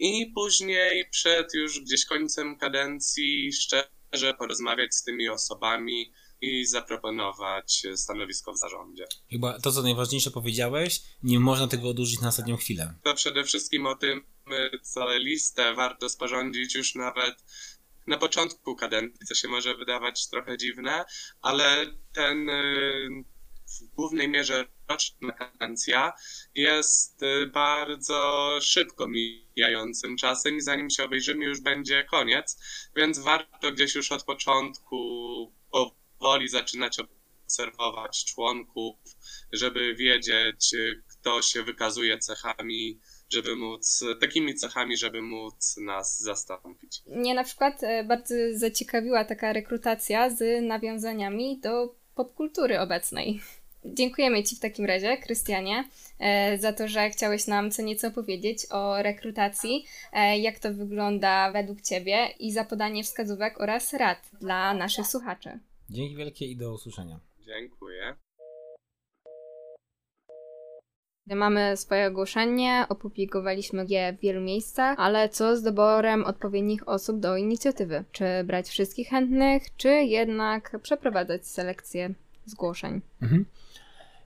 i 0.01 0.33
później 0.35 1.09
przed 1.11 1.55
już 1.55 1.81
gdzieś 1.81 2.05
końcem 2.05 2.59
kadencji 2.59 3.53
szczerze 3.53 4.35
porozmawiać 4.39 4.95
z 4.95 5.05
tymi 5.05 5.29
osobami 5.29 6.13
i 6.41 6.67
zaproponować 6.67 7.87
stanowisko 7.97 8.53
w 8.53 8.59
zarządzie. 8.59 9.05
Chyba 9.31 9.61
to, 9.61 9.73
co 9.73 9.83
najważniejsze 9.83 10.31
powiedziałeś, 10.31 11.03
nie 11.23 11.41
można 11.41 11.69
tego 11.69 11.89
odłożyć 11.89 12.21
na 12.21 12.29
ostatnią 12.29 12.57
chwilę. 12.57 12.95
To 13.03 13.15
przede 13.15 13.45
wszystkim 13.45 13.87
o 13.87 13.95
tym, 13.95 14.27
co 14.83 15.17
listę 15.17 15.75
warto 15.75 16.09
sporządzić 16.09 16.75
już 16.75 16.95
nawet 16.95 17.35
na 18.07 18.19
początku 18.19 18.77
kadencji, 18.77 19.27
co 19.27 19.35
się 19.35 19.49
może 19.49 19.75
wydawać 19.75 20.29
trochę 20.29 20.59
dziwne, 20.59 21.05
ale 21.43 21.87
ten 22.13 22.51
w 23.71 23.95
głównej 23.95 24.29
mierze 24.29 24.65
roczna 24.89 25.33
kadencja 25.33 26.13
jest 26.55 27.23
y, 27.23 27.47
bardzo 27.47 28.51
szybko 28.63 29.09
mijającym 29.09 30.17
czasem 30.17 30.57
i 30.57 30.61
zanim 30.61 30.91
się 30.91 31.05
obejrzymy 31.05 31.45
już 31.45 31.61
będzie 31.61 32.05
koniec, 32.05 32.59
więc 32.97 33.19
warto 33.19 33.73
gdzieś 33.73 33.95
już 33.95 34.13
od 34.13 34.25
początku 34.25 34.97
powoli 35.71 36.49
zaczynać 36.49 36.99
obserwować 37.45 38.25
członków, 38.25 38.97
żeby 39.53 39.95
wiedzieć, 39.95 40.75
kto 41.09 41.43
się 41.43 41.63
wykazuje 41.63 42.19
cechami 42.19 43.01
żeby 43.33 43.57
móc, 43.57 44.05
takimi 44.21 44.55
cechami, 44.55 44.97
żeby 44.97 45.23
móc 45.23 45.77
nas 45.77 46.21
zastąpić. 46.21 47.03
Mnie 47.07 47.35
na 47.35 47.45
przykład 47.45 47.83
e, 47.83 48.05
bardzo 48.05 48.35
zaciekawiła 48.53 49.25
taka 49.25 49.53
rekrutacja 49.53 50.31
z 50.31 50.65
nawiązaniami 50.65 51.61
do 51.61 51.95
popkultury 52.15 52.81
obecnej. 52.81 53.41
Dziękujemy 53.85 54.43
Ci 54.43 54.57
w 54.57 54.61
takim 54.61 54.85
razie, 54.85 55.17
Krystianie, 55.17 55.85
e, 56.19 56.59
za 56.59 56.73
to, 56.73 56.89
że 56.89 57.11
chciałeś 57.11 57.47
nam 57.47 57.71
co 57.71 57.83
nieco 57.83 58.11
powiedzieć 58.11 58.67
o 58.71 59.03
rekrutacji, 59.03 59.85
e, 60.13 60.39
jak 60.39 60.59
to 60.59 60.75
wygląda 60.75 61.53
według 61.53 61.81
Ciebie 61.81 62.29
i 62.39 62.53
za 62.53 62.65
podanie 62.65 63.05
wskazówek 63.05 63.61
oraz 63.61 63.93
rad 63.93 64.31
dla 64.41 64.75
naszych 64.75 65.07
słuchaczy. 65.07 65.59
Dzięki 65.91 66.17
wielkie 66.17 66.47
i 66.47 66.57
do 66.57 66.75
usłyszenia. 66.75 67.21
Dziękuję. 67.47 68.15
Mamy 71.27 71.77
swoje 71.77 72.07
ogłoszenie, 72.07 72.87
opublikowaliśmy 72.89 73.87
je 73.89 74.13
w 74.13 74.21
wielu 74.21 74.41
miejscach, 74.41 74.99
ale 74.99 75.29
co 75.29 75.57
z 75.57 75.63
doborem 75.63 76.25
odpowiednich 76.25 76.89
osób 76.89 77.21
do 77.21 77.37
inicjatywy? 77.37 78.05
Czy 78.13 78.25
brać 78.45 78.69
wszystkich 78.69 79.09
chętnych, 79.09 79.77
czy 79.77 79.89
jednak 79.89 80.81
przeprowadzać 80.83 81.47
selekcję 81.47 82.15
zgłoszeń? 82.47 83.01
Mhm. 83.23 83.45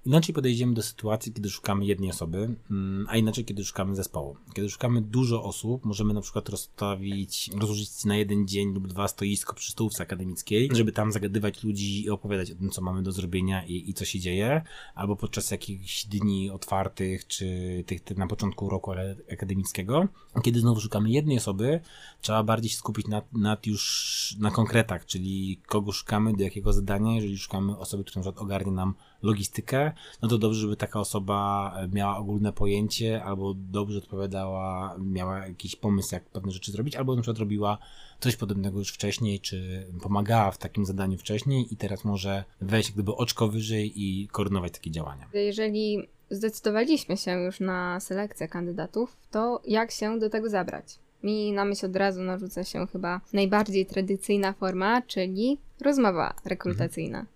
Inaczej 0.06 0.34
podejdziemy 0.34 0.74
do 0.74 0.82
sytuacji, 0.82 1.32
kiedy 1.32 1.50
szukamy 1.50 1.84
jednej 1.84 2.10
osoby, 2.10 2.56
mm, 2.70 3.06
a 3.08 3.16
inaczej, 3.16 3.44
kiedy 3.44 3.64
szukamy 3.64 3.96
zespołu. 3.96 4.36
Kiedy 4.54 4.70
szukamy 4.70 5.02
dużo 5.02 5.44
osób, 5.44 5.84
możemy 5.84 6.14
na 6.14 6.20
przykład 6.20 6.48
rozstawić, 6.48 7.50
rozłożyć 7.60 8.04
na 8.04 8.16
jeden 8.16 8.48
dzień 8.48 8.74
lub 8.74 8.88
dwa 8.88 9.08
stoisko 9.08 9.54
przy 9.54 9.72
stołówce 9.72 10.02
akademickiej, 10.02 10.70
żeby 10.72 10.92
tam 10.92 11.12
zagadywać 11.12 11.64
ludzi 11.64 12.04
i 12.04 12.10
opowiadać 12.10 12.50
o 12.50 12.54
tym, 12.54 12.70
co 12.70 12.82
mamy 12.82 13.02
do 13.02 13.12
zrobienia 13.12 13.66
i, 13.66 13.90
i 13.90 13.94
co 13.94 14.04
się 14.04 14.20
dzieje, 14.20 14.62
albo 14.94 15.16
podczas 15.16 15.50
jakichś 15.50 16.06
dni 16.06 16.50
otwartych, 16.50 17.26
czy 17.26 17.46
tych, 17.86 18.00
tych 18.00 18.16
na 18.16 18.26
początku 18.26 18.68
roku 18.68 18.92
akademickiego. 19.32 20.08
Kiedy 20.42 20.60
znowu 20.60 20.80
szukamy 20.80 21.10
jednej 21.10 21.38
osoby, 21.38 21.80
trzeba 22.20 22.42
bardziej 22.42 22.70
się 22.70 22.76
skupić 22.76 23.06
nad, 23.06 23.32
nad 23.32 23.66
już 23.66 24.36
na 24.38 24.50
konkretach, 24.50 25.06
czyli 25.06 25.60
kogo 25.66 25.92
szukamy, 25.92 26.32
do 26.32 26.42
jakiego 26.42 26.72
zadania, 26.72 27.14
jeżeli 27.14 27.38
szukamy 27.38 27.78
osoby, 27.78 28.04
która 28.04 28.20
na 28.20 28.22
przykład 28.22 28.44
ogarnie 28.44 28.72
nam 28.72 28.94
logistykę, 29.22 29.92
no 30.22 30.28
to 30.28 30.38
dobrze, 30.38 30.60
żeby 30.60 30.76
taka 30.76 31.00
osoba 31.00 31.74
miała 31.92 32.16
ogólne 32.16 32.52
pojęcie, 32.52 33.24
albo 33.24 33.54
dobrze 33.54 33.98
odpowiadała, 33.98 34.96
miała 34.98 35.46
jakiś 35.46 35.76
pomysł, 35.76 36.14
jak 36.14 36.24
pewne 36.24 36.52
rzeczy 36.52 36.72
zrobić, 36.72 36.96
albo 36.96 37.16
na 37.16 37.22
przykład 37.22 37.38
robiła 37.38 37.78
coś 38.20 38.36
podobnego 38.36 38.78
już 38.78 38.92
wcześniej, 38.92 39.40
czy 39.40 39.86
pomagała 40.02 40.50
w 40.50 40.58
takim 40.58 40.86
zadaniu 40.86 41.18
wcześniej 41.18 41.74
i 41.74 41.76
teraz 41.76 42.04
może 42.04 42.44
wejść 42.60 42.92
gdyby 42.92 43.14
oczko 43.14 43.48
wyżej 43.48 43.92
i 43.96 44.28
koordynować 44.28 44.72
takie 44.72 44.90
działania. 44.90 45.28
Jeżeli 45.34 46.08
zdecydowaliśmy 46.30 47.16
się 47.16 47.30
już 47.30 47.60
na 47.60 48.00
selekcję 48.00 48.48
kandydatów, 48.48 49.16
to 49.30 49.62
jak 49.66 49.90
się 49.90 50.18
do 50.18 50.30
tego 50.30 50.48
zabrać? 50.48 50.98
Mi 51.22 51.52
na 51.52 51.64
myśl 51.64 51.86
od 51.86 51.96
razu 51.96 52.22
narzuca 52.22 52.64
się 52.64 52.86
chyba 52.86 53.20
najbardziej 53.32 53.86
tradycyjna 53.86 54.52
forma, 54.52 55.02
czyli 55.02 55.58
rozmowa 55.80 56.34
rekrutacyjna. 56.44 57.18
Mhm. 57.18 57.33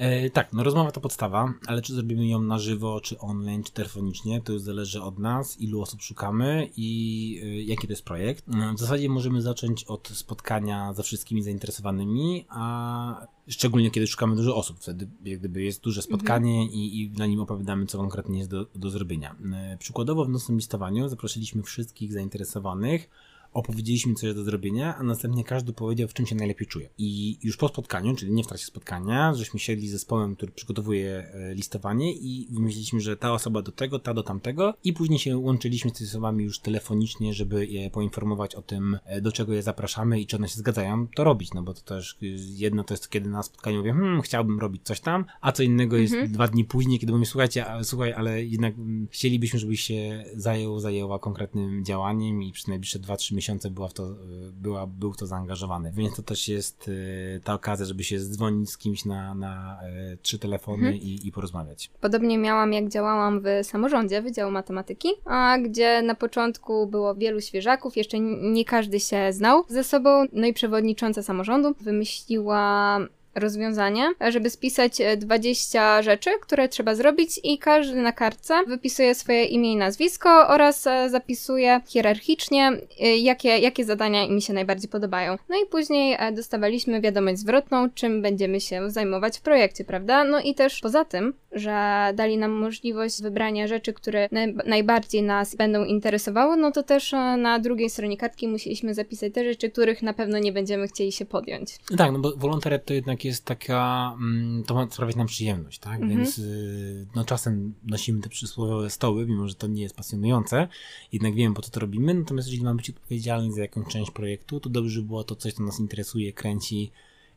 E, 0.00 0.30
tak, 0.30 0.52
no 0.52 0.62
rozmowa 0.62 0.90
to 0.92 1.00
podstawa, 1.00 1.54
ale 1.66 1.82
czy 1.82 1.94
zrobimy 1.94 2.26
ją 2.26 2.40
na 2.42 2.58
żywo, 2.58 3.00
czy 3.00 3.18
online, 3.18 3.62
czy 3.64 3.72
telefonicznie, 3.72 4.40
to 4.40 4.52
już 4.52 4.62
zależy 4.62 5.02
od 5.02 5.18
nas, 5.18 5.60
ilu 5.60 5.82
osób 5.82 6.02
szukamy 6.02 6.70
i 6.76 7.40
e, 7.42 7.62
jaki 7.62 7.86
to 7.86 7.92
jest 7.92 8.04
projekt. 8.04 8.44
E, 8.48 8.74
w 8.74 8.78
zasadzie 8.78 9.08
możemy 9.08 9.42
zacząć 9.42 9.84
od 9.84 10.08
spotkania 10.08 10.92
ze 10.92 11.02
wszystkimi 11.02 11.42
zainteresowanymi, 11.42 12.46
a 12.48 13.26
szczególnie 13.48 13.90
kiedy 13.90 14.06
szukamy 14.06 14.36
dużo 14.36 14.56
osób, 14.56 14.78
wtedy 14.80 15.08
jak 15.24 15.38
gdyby 15.38 15.62
jest 15.62 15.82
duże 15.82 16.02
spotkanie 16.02 16.60
mhm. 16.60 16.70
i, 16.70 17.00
i 17.00 17.10
na 17.10 17.26
nim 17.26 17.40
opowiadamy, 17.40 17.86
co 17.86 17.98
konkretnie 17.98 18.38
jest 18.38 18.50
do, 18.50 18.66
do 18.74 18.90
zrobienia. 18.90 19.36
E, 19.52 19.76
przykładowo 19.78 20.24
w 20.24 20.28
nocnym 20.28 20.56
listowaniu 20.56 21.08
zaprosiliśmy 21.08 21.62
wszystkich 21.62 22.12
zainteresowanych, 22.12 23.10
opowiedzieliśmy 23.52 24.14
coś 24.14 24.34
do 24.34 24.44
zrobienia, 24.44 24.96
a 24.96 25.02
następnie 25.02 25.44
każdy 25.44 25.72
powiedział, 25.72 26.08
w 26.08 26.14
czym 26.14 26.26
się 26.26 26.34
najlepiej 26.34 26.66
czuje. 26.66 26.88
I 26.98 27.38
już 27.42 27.56
po 27.56 27.68
spotkaniu, 27.68 28.16
czyli 28.16 28.32
nie 28.32 28.44
w 28.44 28.46
trakcie 28.46 28.66
spotkania, 28.66 29.34
żeśmy 29.34 29.60
siedli 29.60 29.88
z 29.88 29.92
zespołem, 29.92 30.36
który 30.36 30.52
przygotowuje 30.52 31.10
e, 31.34 31.54
listowanie 31.54 32.12
i 32.12 32.46
wymyśliliśmy, 32.50 33.00
że 33.00 33.16
ta 33.16 33.32
osoba 33.32 33.62
do 33.62 33.72
tego, 33.72 33.98
ta 33.98 34.14
do 34.14 34.22
tamtego 34.22 34.74
i 34.84 34.92
później 34.92 35.18
się 35.18 35.38
łączyliśmy 35.38 35.90
z 35.90 35.92
tymi 35.92 36.10
osobami 36.10 36.44
już 36.44 36.58
telefonicznie, 36.58 37.34
żeby 37.34 37.66
je 37.66 37.90
poinformować 37.90 38.54
o 38.54 38.62
tym, 38.62 38.98
e, 39.04 39.20
do 39.20 39.32
czego 39.32 39.52
je 39.52 39.62
zapraszamy 39.62 40.20
i 40.20 40.26
czy 40.26 40.36
one 40.36 40.48
się 40.48 40.58
zgadzają 40.58 41.06
to 41.08 41.24
robić, 41.24 41.54
no 41.54 41.62
bo 41.62 41.74
to 41.74 41.80
też 41.80 42.16
y, 42.22 42.36
jedno 42.56 42.84
to 42.84 42.94
jest, 42.94 43.10
kiedy 43.10 43.30
na 43.30 43.42
spotkaniu 43.42 43.78
mówię, 43.78 43.92
hmm, 43.92 44.22
chciałbym 44.22 44.60
robić 44.60 44.82
coś 44.84 45.00
tam, 45.00 45.24
a 45.40 45.52
co 45.52 45.62
innego 45.62 45.96
jest 45.96 46.12
mhm. 46.12 46.32
dwa 46.32 46.48
dni 46.48 46.64
później, 46.64 46.98
kiedy 46.98 47.12
mówię, 47.12 47.26
słuchajcie, 47.26 47.66
a, 47.66 47.84
słuchaj, 47.84 48.12
ale 48.12 48.44
jednak 48.44 48.74
mm, 48.74 49.08
chcielibyśmy, 49.10 49.58
żebyś 49.58 49.80
się 49.80 50.24
zajął, 50.34 50.78
zajęła 50.78 51.18
konkretnym 51.18 51.84
działaniem 51.84 52.42
i 52.42 52.52
przez 52.52 52.68
najbliższe 52.68 52.98
2-3 52.98 53.34
miesiące 53.34 53.39
była 53.70 53.88
w 53.88 53.92
to, 53.92 54.08
była, 54.52 54.86
był 54.86 55.12
w 55.12 55.16
to 55.16 55.26
zaangażowany. 55.26 55.92
Więc 55.92 56.16
to 56.16 56.22
też 56.22 56.48
jest 56.48 56.88
y, 56.88 57.40
ta 57.44 57.54
okazja, 57.54 57.86
żeby 57.86 58.04
się 58.04 58.18
zdzwonić 58.20 58.70
z 58.70 58.78
kimś 58.78 59.04
na, 59.04 59.34
na 59.34 59.80
y, 60.12 60.18
trzy 60.22 60.38
telefony 60.38 60.86
mhm. 60.86 60.96
i, 60.96 61.20
i 61.24 61.32
porozmawiać. 61.32 61.90
Podobnie 62.00 62.38
miałam, 62.38 62.72
jak 62.72 62.88
działałam 62.88 63.40
w 63.40 63.66
samorządzie 63.66 64.22
Wydziału 64.22 64.52
Matematyki, 64.52 65.08
a 65.24 65.58
gdzie 65.58 66.02
na 66.02 66.14
początku 66.14 66.86
było 66.86 67.14
wielu 67.14 67.40
świeżaków, 67.40 67.96
jeszcze 67.96 68.20
nie 68.20 68.64
każdy 68.64 69.00
się 69.00 69.32
znał 69.32 69.64
ze 69.68 69.84
sobą, 69.84 70.24
no 70.32 70.46
i 70.46 70.52
przewodnicząca 70.52 71.22
samorządu 71.22 71.74
wymyśliła 71.80 72.98
rozwiązanie, 73.34 74.12
żeby 74.28 74.50
spisać 74.50 74.98
20 75.16 75.98
e, 75.98 76.02
rzeczy, 76.02 76.30
które 76.40 76.68
trzeba 76.68 76.94
zrobić 76.94 77.40
i 77.44 77.58
każdy 77.58 77.96
na 77.96 78.12
kartce 78.12 78.64
wypisuje 78.66 79.14
swoje 79.14 79.44
imię 79.44 79.72
i 79.72 79.76
nazwisko 79.76 80.48
oraz 80.48 80.86
e, 80.86 81.10
zapisuje 81.10 81.80
hierarchicznie, 81.86 82.72
e, 83.00 83.16
jakie, 83.16 83.48
jakie 83.48 83.84
zadania 83.84 84.28
mi 84.28 84.42
się 84.42 84.52
najbardziej 84.52 84.90
podobają. 84.90 85.36
No 85.48 85.56
i 85.56 85.66
później 85.66 86.18
dostawaliśmy 86.32 87.00
wiadomość 87.00 87.38
zwrotną, 87.38 87.90
czym 87.90 88.22
będziemy 88.22 88.60
się 88.60 88.90
zajmować 88.90 89.38
w 89.38 89.42
projekcie, 89.42 89.84
prawda? 89.84 90.24
No 90.24 90.40
i 90.40 90.54
też 90.54 90.80
poza 90.80 91.04
tym, 91.04 91.34
że 91.52 92.10
dali 92.14 92.38
nam 92.38 92.50
możliwość 92.50 93.22
wybrania 93.22 93.66
rzeczy, 93.66 93.92
które 93.92 94.28
najbardziej 94.66 95.22
nas 95.22 95.54
będą 95.54 95.84
interesowały, 95.84 96.56
no 96.56 96.70
to 96.70 96.82
też 96.82 97.12
na 97.38 97.58
drugiej 97.58 97.90
stronie 97.90 98.16
kartki 98.16 98.48
musieliśmy 98.48 98.94
zapisać 98.94 99.32
te 99.32 99.44
rzeczy, 99.44 99.70
których 99.70 100.02
na 100.02 100.12
pewno 100.12 100.38
nie 100.38 100.52
będziemy 100.52 100.88
chcieli 100.88 101.12
się 101.12 101.24
podjąć. 101.24 101.78
Tak, 101.98 102.12
no 102.12 102.18
bo 102.18 102.32
wolontariat 102.36 102.84
to 102.84 102.94
jednak 102.94 103.19
jest 103.24 103.44
taka, 103.44 104.12
mm, 104.20 104.64
to 104.64 104.74
ma 104.74 104.90
sprawiać 104.90 105.16
nam 105.16 105.26
przyjemność, 105.26 105.78
tak? 105.78 106.00
Mhm. 106.00 106.10
Więc 106.10 106.38
y, 106.38 107.06
no 107.14 107.24
czasem 107.24 107.74
nosimy 107.84 108.20
te 108.20 108.28
przysłowiowe 108.28 108.90
stoły, 108.90 109.26
mimo 109.26 109.48
że 109.48 109.54
to 109.54 109.66
nie 109.66 109.82
jest 109.82 109.96
pasjonujące, 109.96 110.68
jednak 111.12 111.34
wiemy 111.34 111.54
po 111.54 111.62
co 111.62 111.70
to 111.70 111.80
robimy, 111.80 112.14
natomiast 112.14 112.48
jeżeli 112.48 112.64
mamy 112.64 112.76
być 112.76 112.90
odpowiedzialni 112.90 113.52
za 113.52 113.60
jakąś 113.60 113.92
część 113.92 114.10
projektu, 114.10 114.60
to 114.60 114.70
dobrze 114.70 115.00
by 115.00 115.06
było 115.06 115.24
to 115.24 115.36
coś, 115.36 115.52
co 115.52 115.62
nas 115.62 115.80
interesuje, 115.80 116.32
kręci 116.32 116.90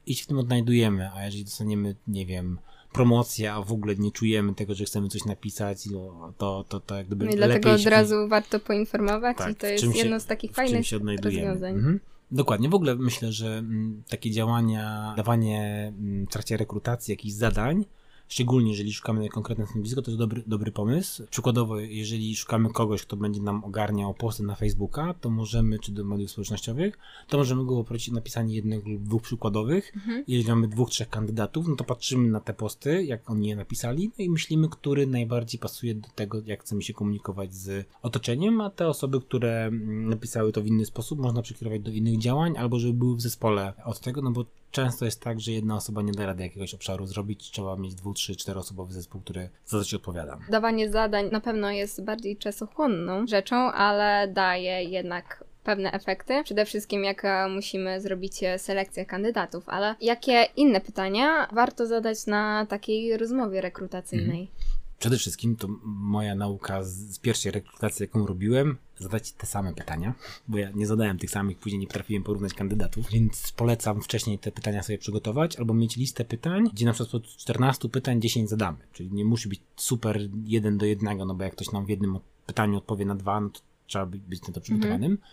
i 0.05 0.15
się 0.15 0.23
w 0.23 0.27
tym 0.27 0.39
odnajdujemy, 0.39 1.11
a 1.11 1.25
jeżeli 1.25 1.43
dostaniemy, 1.43 1.95
nie 2.07 2.25
wiem, 2.25 2.57
promocję, 2.93 3.53
a 3.53 3.61
w 3.61 3.71
ogóle 3.71 3.95
nie 3.95 4.11
czujemy 4.11 4.55
tego, 4.55 4.75
że 4.75 4.85
chcemy 4.85 5.09
coś 5.09 5.25
napisać, 5.25 5.85
no, 5.85 6.33
to, 6.37 6.65
to, 6.69 6.79
to 6.79 6.95
jak 6.95 7.07
gdyby 7.07 7.25
no 7.25 7.31
I 7.31 7.35
dlatego 7.35 7.71
od 7.71 7.85
razu 7.85 8.27
warto 8.27 8.59
poinformować 8.59 9.37
tak, 9.37 9.51
i 9.51 9.55
to 9.55 9.67
jest 9.67 9.95
jedno 9.95 10.19
z 10.19 10.25
takich 10.25 10.51
fajnych 10.51 10.85
rozwiązań. 11.23 11.75
Mhm. 11.75 11.99
Dokładnie. 12.33 12.69
W 12.69 12.73
ogóle 12.73 12.95
myślę, 12.95 13.31
że 13.31 13.57
mm, 13.57 14.03
takie 14.09 14.31
działania, 14.31 15.13
dawanie 15.17 15.93
mm, 15.97 16.25
w 16.25 16.29
trakcie 16.29 16.57
rekrutacji 16.57 17.11
jakichś 17.11 17.33
zadań, 17.33 17.85
szczególnie 18.27 18.71
jeżeli 18.71 18.93
szukamy 18.93 19.29
konkretne 19.29 19.65
stanowisko, 19.65 20.01
to 20.01 20.11
jest 20.11 20.19
dobry, 20.19 20.43
dobry 20.47 20.71
pomysł. 20.71 21.23
Przykładowo, 21.29 21.79
jeżeli 21.79 22.35
szukamy 22.35 22.69
kogoś, 22.69 23.01
kto 23.01 23.17
będzie 23.17 23.41
nam 23.41 23.63
ogarniał 23.63 24.13
posty 24.13 24.43
na 24.43 24.55
Facebooka, 24.55 25.13
to 25.13 25.29
możemy, 25.29 25.79
czy 25.79 25.91
do 25.91 26.03
mediów 26.03 26.31
społecznościowych, 26.31 26.97
to 27.27 27.37
możemy 27.37 27.65
go 27.65 27.75
poprosić 27.75 28.09
o 28.09 28.13
napisanie 28.13 28.55
jednego 28.55 28.89
lub 28.89 29.03
dwóch 29.03 29.21
przykładowych. 29.21 29.91
Mhm. 29.95 30.23
Jeżeli 30.27 30.49
mamy 30.49 30.67
dwóch, 30.67 30.89
trzech 30.89 31.09
kandydatów, 31.09 31.67
no 31.67 31.75
to 31.75 31.83
patrzymy 31.83 32.29
na 32.29 32.39
te 32.39 32.53
posty, 32.53 33.03
jak 33.03 33.29
oni 33.29 33.47
je 33.47 33.55
napisali, 33.55 34.11
no 34.19 34.25
i 34.25 34.29
myślimy, 34.29 34.69
który 34.69 35.07
najbardziej 35.07 35.59
pasuje 35.59 35.95
do 35.95 36.09
tego, 36.15 36.41
jak 36.45 36.61
chcemy 36.61 36.81
się 36.81 36.93
komunikować 36.93 37.55
z 37.55 37.87
otoczeniem, 38.01 38.61
a 38.61 38.69
te 38.69 38.87
osoby, 38.87 39.21
które 39.21 39.65
mm, 39.65 40.09
napisały 40.09 40.51
to 40.51 40.61
w 40.61 40.67
inny 40.67 40.85
sposób, 40.85 41.19
można 41.19 41.41
przekierować 41.41 41.81
do 41.81 41.91
innych 41.91 42.17
działań, 42.17 42.57
albo 42.57 42.79
żeby 42.79 42.93
były 42.93 43.15
w 43.15 43.21
zespole 43.21 43.73
od 43.85 43.99
tego, 43.99 44.21
no 44.21 44.31
bo 44.31 44.45
często 44.73 45.05
jest 45.05 45.21
tak, 45.21 45.39
że 45.39 45.51
jedna 45.51 45.75
osoba 45.75 46.01
nie 46.01 46.11
da 46.11 46.25
rady 46.25 46.43
jakiegoś 46.43 46.73
obszaru 46.73 47.05
zrobić, 47.05 47.51
trzeba 47.51 47.75
mieć 47.75 47.95
dwóch, 47.95 48.15
trzy, 48.15 48.35
czteroosobowy 48.35 48.93
zespół, 48.93 49.21
który 49.21 49.49
za 49.65 49.79
coś 49.79 49.93
odpowiada. 49.93 50.39
Dawanie 50.49 50.89
zadań 50.89 51.29
na 51.31 51.41
pewno 51.41 51.71
jest 51.71 52.03
bardziej 52.03 52.37
czasochłonną 52.37 53.27
rzeczą, 53.27 53.55
ale 53.55 54.27
daje 54.27 54.83
jednak 54.83 55.43
pewne 55.63 55.91
efekty. 55.91 56.43
Przede 56.43 56.65
wszystkim, 56.65 57.03
jak 57.03 57.25
e, 57.25 57.47
musimy 57.49 58.01
zrobić 58.01 58.43
e, 58.43 58.59
selekcję 58.59 59.05
kandydatów, 59.05 59.69
ale 59.69 59.95
jakie 60.01 60.47
inne 60.55 60.81
pytania 60.81 61.47
warto 61.51 61.85
zadać 61.87 62.27
na 62.27 62.65
takiej 62.65 63.17
rozmowie 63.17 63.61
rekrutacyjnej? 63.61 64.41
Mhm. 64.41 64.62
Przede 65.03 65.17
wszystkim 65.17 65.55
to 65.55 65.67
moja 65.83 66.35
nauka 66.35 66.83
z 66.83 67.19
pierwszej 67.19 67.51
rekrutacji, 67.51 68.03
jaką 68.03 68.25
robiłem, 68.25 68.77
zadać 68.97 69.31
te 69.31 69.45
same 69.45 69.73
pytania, 69.73 70.13
bo 70.47 70.57
ja 70.57 70.71
nie 70.71 70.87
zadałem 70.87 71.17
tych 71.17 71.29
samych, 71.29 71.57
później 71.57 71.79
nie 71.79 71.87
potrafiłem 71.87 72.23
porównać 72.23 72.53
kandydatów, 72.53 73.09
więc 73.09 73.51
polecam 73.51 74.01
wcześniej 74.01 74.39
te 74.39 74.51
pytania 74.51 74.83
sobie 74.83 74.97
przygotować, 74.97 75.55
albo 75.55 75.73
mieć 75.73 75.97
listę 75.97 76.25
pytań, 76.25 76.69
gdzie 76.73 76.85
na 76.85 76.93
przykład 76.93 77.15
od 77.15 77.27
14 77.27 77.89
pytań 77.89 78.21
10 78.21 78.49
zadamy, 78.49 78.77
czyli 78.93 79.11
nie 79.11 79.25
musi 79.25 79.49
być 79.49 79.61
super 79.75 80.29
jeden 80.45 80.77
do 80.77 80.85
jednego, 80.85 81.25
no 81.25 81.35
bo 81.35 81.43
jak 81.43 81.53
ktoś 81.53 81.71
nam 81.71 81.85
w 81.85 81.89
jednym 81.89 82.19
pytaniu 82.45 82.77
odpowie 82.77 83.05
na 83.05 83.15
dwa, 83.15 83.41
no 83.41 83.49
to 83.49 83.59
trzeba 83.87 84.05
być 84.05 84.47
na 84.47 84.53
to 84.53 84.61
przygotowanym. 84.61 85.11
Mhm. 85.11 85.29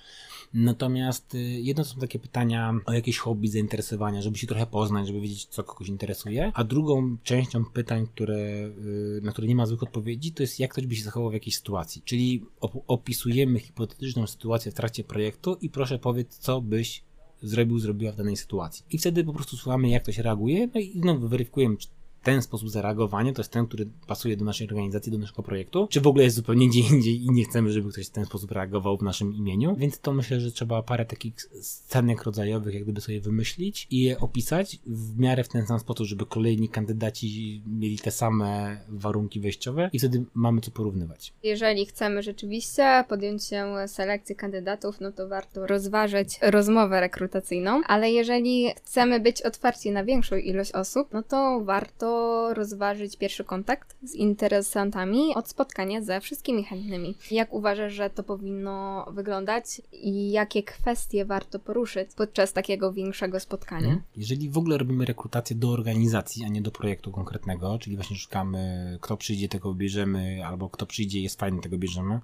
Natomiast 0.55 1.35
y, 1.35 1.39
jedno 1.39 1.85
są 1.85 2.01
takie 2.01 2.19
pytania 2.19 2.75
o 2.87 2.93
jakieś 2.93 3.19
hobby, 3.19 3.49
zainteresowania, 3.49 4.23
żeby 4.23 4.39
się 4.39 4.47
trochę 4.47 4.67
poznać, 4.67 5.07
żeby 5.07 5.21
wiedzieć, 5.21 5.45
co 5.45 5.65
kogoś 5.65 5.89
interesuje. 5.89 6.53
A 6.55 6.65
drugą 6.65 7.17
częścią 7.23 7.65
pytań, 7.65 8.07
które, 8.07 8.37
y, 8.37 9.21
na 9.23 9.33
które 9.33 9.49
nie 9.49 9.55
ma 9.55 9.67
złych 9.67 9.83
odpowiedzi, 9.83 10.33
to 10.33 10.43
jest 10.43 10.61
jak 10.61 10.71
ktoś 10.73 10.87
by 10.87 10.97
się 10.97 11.03
zachował 11.03 11.31
w 11.31 11.35
jakiejś 11.35 11.57
sytuacji. 11.57 12.03
Czyli 12.05 12.45
opisujemy 12.87 13.61
hipotetyczną 13.61 14.27
sytuację 14.27 14.73
w 14.73 14.75
trakcie 14.75 15.05
projektu 15.05 15.57
i 15.61 15.71
proszę 15.71 15.99
powiedz, 15.99 16.39
co 16.39 16.61
byś 16.61 17.03
zrobił, 17.43 17.79
zrobiła 17.79 18.13
w 18.13 18.17
danej 18.17 18.37
sytuacji. 18.37 18.85
I 18.91 18.99
wtedy 18.99 19.25
po 19.25 19.33
prostu 19.33 19.57
słuchamy, 19.57 19.89
jak 19.89 20.03
ktoś 20.03 20.19
reaguje, 20.19 20.69
no 20.75 20.81
i 20.81 20.93
znowu 20.93 21.29
weryfikujemy, 21.29 21.77
czy 21.77 21.89
ten 22.23 22.43
sposób 22.43 22.71
zareagowania 22.71 23.33
to 23.33 23.41
jest 23.41 23.53
ten, 23.53 23.67
który 23.67 23.87
pasuje 24.07 24.37
do 24.37 24.45
naszej 24.45 24.69
organizacji, 24.69 25.13
do 25.13 25.19
naszego 25.19 25.43
projektu, 25.43 25.87
czy 25.91 26.01
w 26.01 26.07
ogóle 26.07 26.25
jest 26.25 26.37
zupełnie 26.37 26.69
gdzie 26.69 26.81
indziej 26.81 27.25
i 27.25 27.31
nie 27.31 27.45
chcemy, 27.45 27.73
żeby 27.73 27.93
ktoś 27.93 28.07
w 28.07 28.11
ten 28.11 28.25
sposób 28.25 28.51
reagował 28.51 28.97
w 28.97 29.03
naszym 29.03 29.35
imieniu. 29.35 29.77
Więc 29.77 29.99
to 29.99 30.13
myślę, 30.13 30.41
że 30.41 30.53
trzeba 30.53 30.83
parę 30.83 31.05
takich 31.05 31.35
scenek 31.61 32.23
rodzajowych 32.23 32.75
jak 32.75 32.83
gdyby 32.83 33.01
sobie 33.01 33.21
wymyślić 33.21 33.87
i 33.91 34.03
je 34.03 34.19
opisać 34.19 34.79
w 34.87 35.19
miarę 35.19 35.45
w 35.45 35.49
ten 35.49 35.67
sam 35.67 35.79
sposób, 35.79 36.07
żeby 36.07 36.27
kolejni 36.27 36.69
kandydaci 36.69 37.63
mieli 37.67 37.99
te 37.99 38.11
same 38.11 38.81
warunki 38.89 39.41
wejściowe 39.41 39.91
i 39.93 39.99
wtedy 39.99 40.25
mamy 40.35 40.61
co 40.61 40.71
porównywać. 40.71 41.33
Jeżeli 41.43 41.87
chcemy 41.87 42.23
rzeczywiście 42.23 43.05
podjąć 43.09 43.45
się 43.45 43.75
selekcji 43.87 44.37
kandydatów, 44.37 45.01
no 45.01 45.13
to 45.13 45.29
warto 45.29 45.67
rozważyć 45.67 46.39
rozmowę 46.43 47.01
rekrutacyjną, 47.01 47.81
ale 47.87 48.11
jeżeli 48.11 48.71
chcemy 48.77 49.21
być 49.21 49.43
otwarci 49.43 49.91
na 49.91 50.05
większą 50.05 50.37
ilość 50.37 50.73
osób, 50.73 51.09
no 51.13 51.23
to 51.23 51.61
warto 51.65 52.10
rozważyć 52.55 53.16
pierwszy 53.16 53.44
kontakt 53.44 53.96
z 54.03 54.14
interesantami 54.14 55.35
od 55.35 55.49
spotkania 55.49 56.03
ze 56.03 56.20
wszystkimi 56.20 56.64
chętnymi. 56.64 57.14
Jak 57.31 57.53
uważasz, 57.53 57.92
że 57.92 58.11
to 58.11 58.23
powinno 58.23 59.07
wyglądać 59.12 59.83
i 59.92 60.31
jakie 60.31 60.62
kwestie 60.62 61.25
warto 61.25 61.59
poruszyć 61.59 62.11
podczas 62.16 62.53
takiego 62.53 62.92
większego 62.92 63.40
spotkania? 63.40 63.87
Mhm. 63.87 64.03
Jeżeli 64.16 64.51
w 64.51 64.59
ogóle 64.59 64.79
robimy 64.79 65.05
rekrutację 65.05 65.57
do 65.57 65.70
organizacji, 65.70 66.44
a 66.44 66.49
nie 66.49 66.62
do 66.62 66.70
projektu 66.70 67.12
konkretnego, 67.12 67.79
czyli 67.79 67.96
właśnie 67.96 68.16
szukamy, 68.16 68.99
kto 69.01 69.16
przyjdzie, 69.16 69.49
tego 69.49 69.75
bierzemy, 69.75 70.46
albo 70.46 70.70
kto 70.70 70.87
przyjdzie, 70.87 71.20
jest 71.20 71.40
fajny, 71.40 71.61
tego 71.61 71.79
bierzemy, 71.79 72.20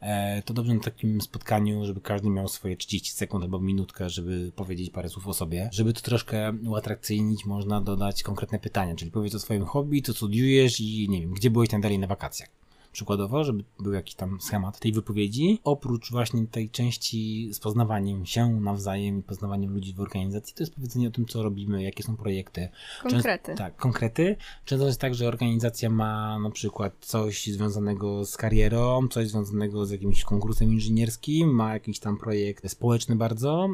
e, 0.00 0.42
to 0.42 0.54
dobrze 0.54 0.74
na 0.74 0.80
takim 0.80 1.20
spotkaniu, 1.20 1.84
żeby 1.84 2.00
każdy 2.00 2.30
miał 2.30 2.48
swoje 2.48 2.76
30 2.76 3.12
sekund 3.12 3.44
albo 3.44 3.60
minutkę, 3.60 4.10
żeby 4.10 4.52
powiedzieć 4.56 4.90
parę 4.90 5.08
słów 5.08 5.28
o 5.28 5.34
sobie. 5.34 5.68
Żeby 5.72 5.92
to 5.92 6.00
troszkę 6.00 6.52
uatrakcyjnić, 6.66 7.46
można 7.46 7.80
dodać 7.80 8.22
konkretne 8.22 8.58
pytania, 8.58 8.94
czyli 8.94 9.10
powiedz 9.24 9.34
o 9.34 9.38
swoim 9.38 9.64
hobby, 9.64 10.02
co 10.02 10.14
studiujesz 10.14 10.80
i 10.80 11.08
nie 11.08 11.20
wiem, 11.20 11.30
gdzie 11.30 11.50
byłeś 11.50 11.68
tam 11.68 11.80
dalej 11.80 11.98
na 11.98 12.06
wakacjach 12.06 12.48
przykładowo, 12.92 13.44
żeby 13.44 13.64
był 13.80 13.92
jakiś 13.92 14.14
tam 14.14 14.40
schemat 14.40 14.78
tej 14.78 14.92
wypowiedzi. 14.92 15.60
Oprócz 15.64 16.10
właśnie 16.10 16.46
tej 16.46 16.70
części 16.70 17.50
z 17.52 17.60
poznawaniem 17.60 18.26
się 18.26 18.60
nawzajem 18.60 19.18
i 19.18 19.22
poznawaniem 19.22 19.74
ludzi 19.74 19.94
w 19.94 20.00
organizacji, 20.00 20.54
to 20.54 20.62
jest 20.62 20.74
powiedzenie 20.74 21.08
o 21.08 21.10
tym, 21.10 21.26
co 21.26 21.42
robimy, 21.42 21.82
jakie 21.82 22.02
są 22.02 22.16
projekty. 22.16 22.68
Konkrety. 23.02 23.46
Często, 23.46 23.62
tak, 23.64 23.76
konkrety. 23.76 24.36
Często 24.64 24.86
jest 24.86 25.00
tak, 25.00 25.14
że 25.14 25.28
organizacja 25.28 25.90
ma 25.90 26.38
na 26.38 26.50
przykład 26.50 26.92
coś 27.00 27.46
związanego 27.46 28.24
z 28.24 28.36
karierą, 28.36 29.08
coś 29.08 29.28
związanego 29.28 29.86
z 29.86 29.90
jakimś 29.90 30.24
konkursem 30.24 30.72
inżynierskim, 30.72 31.54
ma 31.54 31.72
jakiś 31.72 31.98
tam 31.98 32.16
projekt 32.16 32.70
społeczny 32.70 33.16
bardzo, 33.16 33.68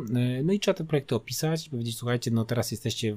no 0.45 0.53
i 0.53 0.61
trzeba 0.61 0.79
te 0.79 0.85
projekty 0.85 1.15
opisać 1.15 1.67
i 1.67 1.71
powiedzieć, 1.71 1.97
słuchajcie, 1.97 2.31
no 2.31 2.45
teraz 2.45 2.71
jesteście 2.71 3.17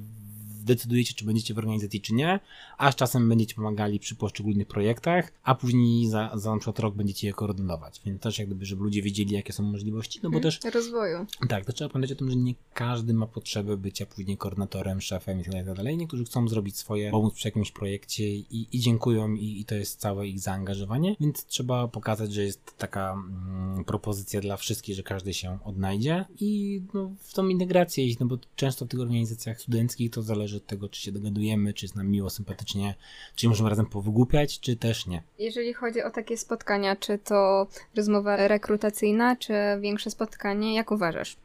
decydujecie, 0.63 1.13
czy 1.13 1.25
będziecie 1.25 1.53
w 1.53 1.57
organizacji, 1.57 2.01
czy 2.01 2.13
nie, 2.13 2.39
a 2.77 2.93
czasem 2.93 3.29
będziecie 3.29 3.55
pomagali 3.55 3.99
przy 3.99 4.15
poszczególnych 4.15 4.67
projektach, 4.67 5.31
a 5.43 5.55
później 5.55 6.07
za, 6.07 6.31
za 6.33 6.51
na 6.51 6.57
przykład 6.57 6.79
rok 6.79 6.95
będziecie 6.95 7.27
je 7.27 7.33
koordynować. 7.33 8.01
Więc 8.05 8.21
też 8.21 8.39
jak 8.39 8.47
gdyby, 8.47 8.65
żeby 8.65 8.83
ludzie 8.83 9.01
wiedzieli, 9.01 9.35
jakie 9.35 9.53
są 9.53 9.63
możliwości, 9.63 10.19
no 10.23 10.29
bo 10.29 10.39
hmm, 10.39 10.43
też... 10.43 10.73
Rozwoju. 10.73 11.25
Tak, 11.49 11.65
to 11.65 11.73
trzeba 11.73 11.89
pamiętać 11.89 12.17
o 12.17 12.19
tym, 12.19 12.29
że 12.29 12.35
nie 12.35 12.53
każdy 12.73 13.13
ma 13.13 13.27
potrzebę 13.27 13.77
bycia 13.77 14.05
później 14.05 14.37
koordynatorem, 14.37 15.01
szefem 15.01 15.41
i 15.41 15.43
tak 15.43 15.73
dalej. 15.75 15.97
Niektórzy 15.97 16.25
chcą 16.25 16.47
zrobić 16.47 16.77
swoje, 16.77 17.11
pomóc 17.11 17.33
przy 17.33 17.47
jakimś 17.47 17.71
projekcie 17.71 18.35
i, 18.35 18.67
i 18.71 18.79
dziękują 18.79 19.33
i, 19.33 19.59
i, 19.59 19.65
to 19.65 19.75
jest 19.75 19.99
całe 19.99 20.27
ich 20.27 20.39
zaangażowanie, 20.39 21.15
więc 21.19 21.45
trzeba 21.45 21.87
pokazać, 21.87 22.33
że 22.33 22.43
jest 22.43 22.77
taka 22.77 23.13
mm, 23.13 23.85
propozycja 23.85 24.41
dla 24.41 24.57
wszystkich, 24.57 24.95
że 24.95 25.03
każdy 25.03 25.33
się 25.33 25.59
odnajdzie 25.63 26.25
i 26.39 26.81
no, 26.93 27.11
w 27.19 27.33
tą 27.33 27.47
integrację 27.47 28.05
iść, 28.05 28.19
no 28.19 28.25
bo 28.25 28.37
często 28.55 28.85
w 28.85 28.89
tych 28.89 28.99
organizacjach 28.99 29.61
studenckich 29.61 30.11
to 30.11 30.21
zależy 30.21 30.52
zależy 30.53 30.63
od 30.63 30.67
tego, 30.67 30.89
czy 30.89 31.01
się 31.01 31.11
dogadujemy, 31.11 31.73
czy 31.73 31.85
jest 31.85 31.95
nam 31.95 32.07
miło, 32.07 32.29
sympatycznie, 32.29 32.95
czy 33.35 33.49
możemy 33.49 33.69
razem 33.69 33.85
powygłupiać, 33.85 34.59
czy 34.59 34.75
też 34.75 35.07
nie. 35.07 35.23
Jeżeli 35.39 35.73
chodzi 35.73 36.03
o 36.03 36.09
takie 36.09 36.37
spotkania, 36.37 36.95
czy 36.95 37.17
to 37.17 37.67
rozmowa 37.95 38.47
rekrutacyjna, 38.47 39.35
czy 39.35 39.53
większe 39.81 40.09
spotkanie, 40.09 40.75
jak 40.75 40.91
uważasz? 40.91 41.35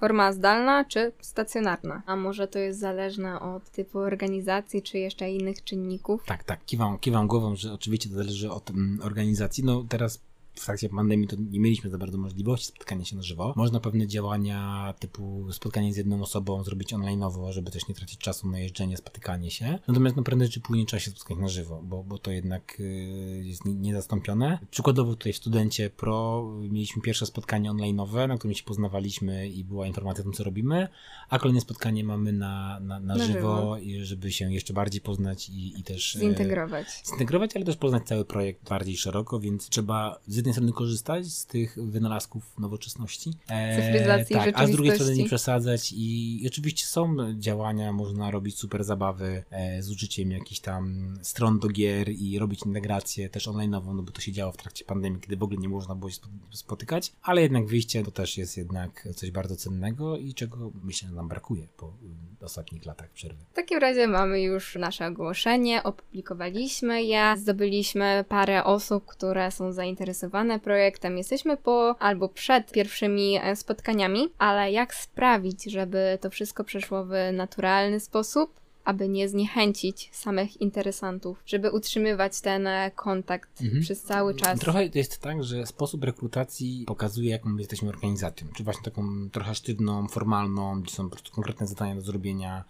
Forma 0.00 0.32
zdalna 0.32 0.84
czy 0.84 1.12
stacjonarna? 1.20 2.02
A 2.06 2.16
może 2.16 2.48
to 2.48 2.58
jest 2.58 2.80
zależne 2.80 3.40
od 3.40 3.70
typu 3.70 3.98
organizacji, 3.98 4.82
czy 4.82 4.98
jeszcze 4.98 5.30
innych 5.30 5.64
czynników? 5.64 6.24
Tak, 6.26 6.44
tak. 6.44 6.64
Kiwam, 6.66 6.98
kiwam 6.98 7.26
głową, 7.26 7.56
że 7.56 7.72
oczywiście 7.72 8.08
to 8.08 8.14
zależy 8.14 8.50
od 8.50 8.70
mm, 8.70 9.00
organizacji. 9.02 9.64
No 9.64 9.84
teraz 9.88 10.20
w 10.54 10.64
trakcie 10.64 10.88
pandemii 10.88 11.28
to 11.28 11.36
nie 11.50 11.60
mieliśmy 11.60 11.90
za 11.90 11.98
bardzo 11.98 12.18
możliwości 12.18 12.66
spotkania 12.66 13.04
się 13.04 13.16
na 13.16 13.22
żywo. 13.22 13.52
Można 13.56 13.80
pewne 13.80 14.06
działania 14.06 14.94
typu 14.98 15.52
spotkanie 15.52 15.92
z 15.92 15.96
jedną 15.96 16.22
osobą 16.22 16.64
zrobić 16.64 16.94
online'owo, 16.94 17.52
żeby 17.52 17.70
też 17.70 17.88
nie 17.88 17.94
tracić 17.94 18.18
czasu 18.18 18.48
na 18.50 18.58
jeżdżenie, 18.58 18.96
spotykanie 18.96 19.50
się. 19.50 19.78
Natomiast 19.88 20.16
no 20.16 20.22
prędzej 20.22 20.48
czy 20.48 20.60
później 20.60 20.86
trzeba 20.86 21.00
się 21.00 21.10
spotkać 21.10 21.38
na 21.38 21.48
żywo, 21.48 21.82
bo, 21.84 22.04
bo 22.04 22.18
to 22.18 22.30
jednak 22.30 22.76
y, 22.80 23.42
jest 23.44 23.64
niezastąpione. 23.64 24.58
Przykładowo 24.70 25.10
tutaj 25.10 25.32
w 25.32 25.36
Studencie 25.36 25.90
Pro 25.90 26.44
mieliśmy 26.70 27.02
pierwsze 27.02 27.26
spotkanie 27.26 27.70
online'owe, 27.70 28.28
na 28.28 28.38
którym 28.38 28.54
się 28.54 28.64
poznawaliśmy 28.64 29.48
i 29.48 29.64
była 29.64 29.86
informacja 29.86 30.22
o 30.22 30.24
tym, 30.24 30.32
co 30.32 30.44
robimy, 30.44 30.88
a 31.28 31.38
kolejne 31.38 31.60
spotkanie 31.60 32.04
mamy 32.04 32.32
na, 32.32 32.80
na, 32.80 33.00
na, 33.00 33.14
na 33.14 33.26
żywo, 33.26 33.76
żywo, 33.78 34.04
żeby 34.04 34.32
się 34.32 34.52
jeszcze 34.52 34.72
bardziej 34.72 35.00
poznać 35.00 35.48
i, 35.48 35.80
i 35.80 35.82
też... 35.82 36.16
Y, 36.16 36.18
zintegrować. 36.18 36.86
Zintegrować, 37.06 37.56
ale 37.56 37.64
też 37.64 37.76
poznać 37.76 38.06
cały 38.06 38.24
projekt 38.24 38.68
bardziej 38.68 38.96
szeroko, 38.96 39.40
więc 39.40 39.68
trzeba 39.68 40.20
z 40.26 40.43
jednej 40.44 40.54
strony 40.54 40.72
korzystać 40.72 41.26
z 41.26 41.46
tych 41.46 41.76
wynalazków 41.76 42.58
nowoczesności. 42.58 43.34
E, 43.48 44.24
tak, 44.24 44.50
a 44.54 44.66
z 44.66 44.70
drugiej 44.70 44.94
strony 44.94 45.14
nie 45.14 45.24
przesadzać 45.24 45.92
i, 45.92 46.42
i, 46.44 46.46
oczywiście 46.46 46.86
są 46.86 47.16
działania, 47.34 47.92
można 47.92 48.30
robić 48.30 48.58
super 48.58 48.84
zabawy 48.84 49.44
e, 49.50 49.82
z 49.82 49.90
użyciem 49.90 50.30
jakichś 50.30 50.60
tam 50.60 51.14
stron 51.22 51.58
do 51.58 51.68
gier 51.68 52.08
i 52.08 52.38
robić 52.38 52.60
integrację 52.66 53.28
też 53.28 53.48
online'ową, 53.48 53.94
no 53.94 54.02
bo 54.02 54.12
to 54.12 54.20
się 54.20 54.32
działo 54.32 54.52
w 54.52 54.56
trakcie 54.56 54.84
pandemii, 54.84 55.20
kiedy 55.20 55.36
w 55.36 55.42
ogóle 55.42 55.60
nie 55.60 55.68
można 55.68 55.94
było 55.94 56.10
się 56.10 56.18
spotykać, 56.50 57.12
ale 57.22 57.42
jednak 57.42 57.66
wyjście 57.66 58.04
to 58.04 58.10
też 58.10 58.38
jest 58.38 58.56
jednak 58.56 59.08
coś 59.14 59.30
bardzo 59.30 59.56
cennego 59.56 60.16
i 60.16 60.34
czego 60.34 60.72
myślę, 60.82 61.08
że 61.08 61.14
nam 61.14 61.28
brakuje 61.28 61.68
po 61.76 61.92
ostatnich 62.40 62.86
latach 62.86 63.10
przerwy. 63.10 63.44
W 63.52 63.56
takim 63.56 63.78
razie 63.78 64.06
mamy 64.06 64.42
już 64.42 64.74
nasze 64.74 65.06
ogłoszenie, 65.06 65.82
opublikowaliśmy 65.82 67.02
je, 67.02 67.34
zdobyliśmy 67.36 68.24
parę 68.28 68.64
osób, 68.64 69.06
które 69.06 69.50
są 69.50 69.72
zainteresowane 69.72 70.33
projektem. 70.62 71.18
Jesteśmy 71.18 71.56
po 71.56 71.96
albo 71.98 72.28
przed 72.28 72.72
pierwszymi 72.72 73.38
e, 73.42 73.56
spotkaniami, 73.56 74.28
ale 74.38 74.72
jak 74.72 74.94
sprawić, 74.94 75.64
żeby 75.64 76.18
to 76.20 76.30
wszystko 76.30 76.64
przeszło 76.64 77.04
w 77.04 77.12
naturalny 77.32 78.00
sposób? 78.00 78.64
aby 78.84 79.08
nie 79.08 79.28
zniechęcić 79.28 80.10
samych 80.12 80.60
interesantów, 80.60 81.42
żeby 81.46 81.70
utrzymywać 81.70 82.40
ten 82.40 82.66
e, 82.66 82.90
kontakt 82.90 83.62
mhm. 83.62 83.82
przez 83.82 84.02
cały 84.02 84.34
czas. 84.34 84.60
Trochę 84.60 84.88
jest 84.94 85.18
tak, 85.18 85.44
że 85.44 85.66
sposób 85.66 86.04
rekrutacji 86.04 86.84
pokazuje, 86.86 87.30
jaką 87.30 87.48
my 87.48 87.60
jesteśmy 87.60 87.88
organizacją. 87.88 88.48
Czy 88.56 88.64
właśnie 88.64 88.82
taką 88.82 89.30
trochę 89.32 89.54
sztywną, 89.54 90.08
formalną, 90.08 90.80
gdzie 90.82 90.94
są 90.94 91.04
po 91.04 91.10
prostu 91.10 91.32
konkretne 91.32 91.66
zadania 91.66 91.94
do 91.94 92.00
zrobienia, 92.00 92.64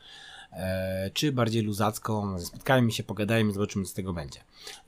czy 1.13 1.33
bardziej 1.33 1.63
luzacką, 1.63 2.41
spotkajmy 2.41 2.93
się, 2.93 3.03
pogadajmy, 3.03 3.53
zobaczymy, 3.53 3.85
co 3.85 3.91
z 3.91 3.95
tego 3.95 4.13
będzie. 4.13 4.41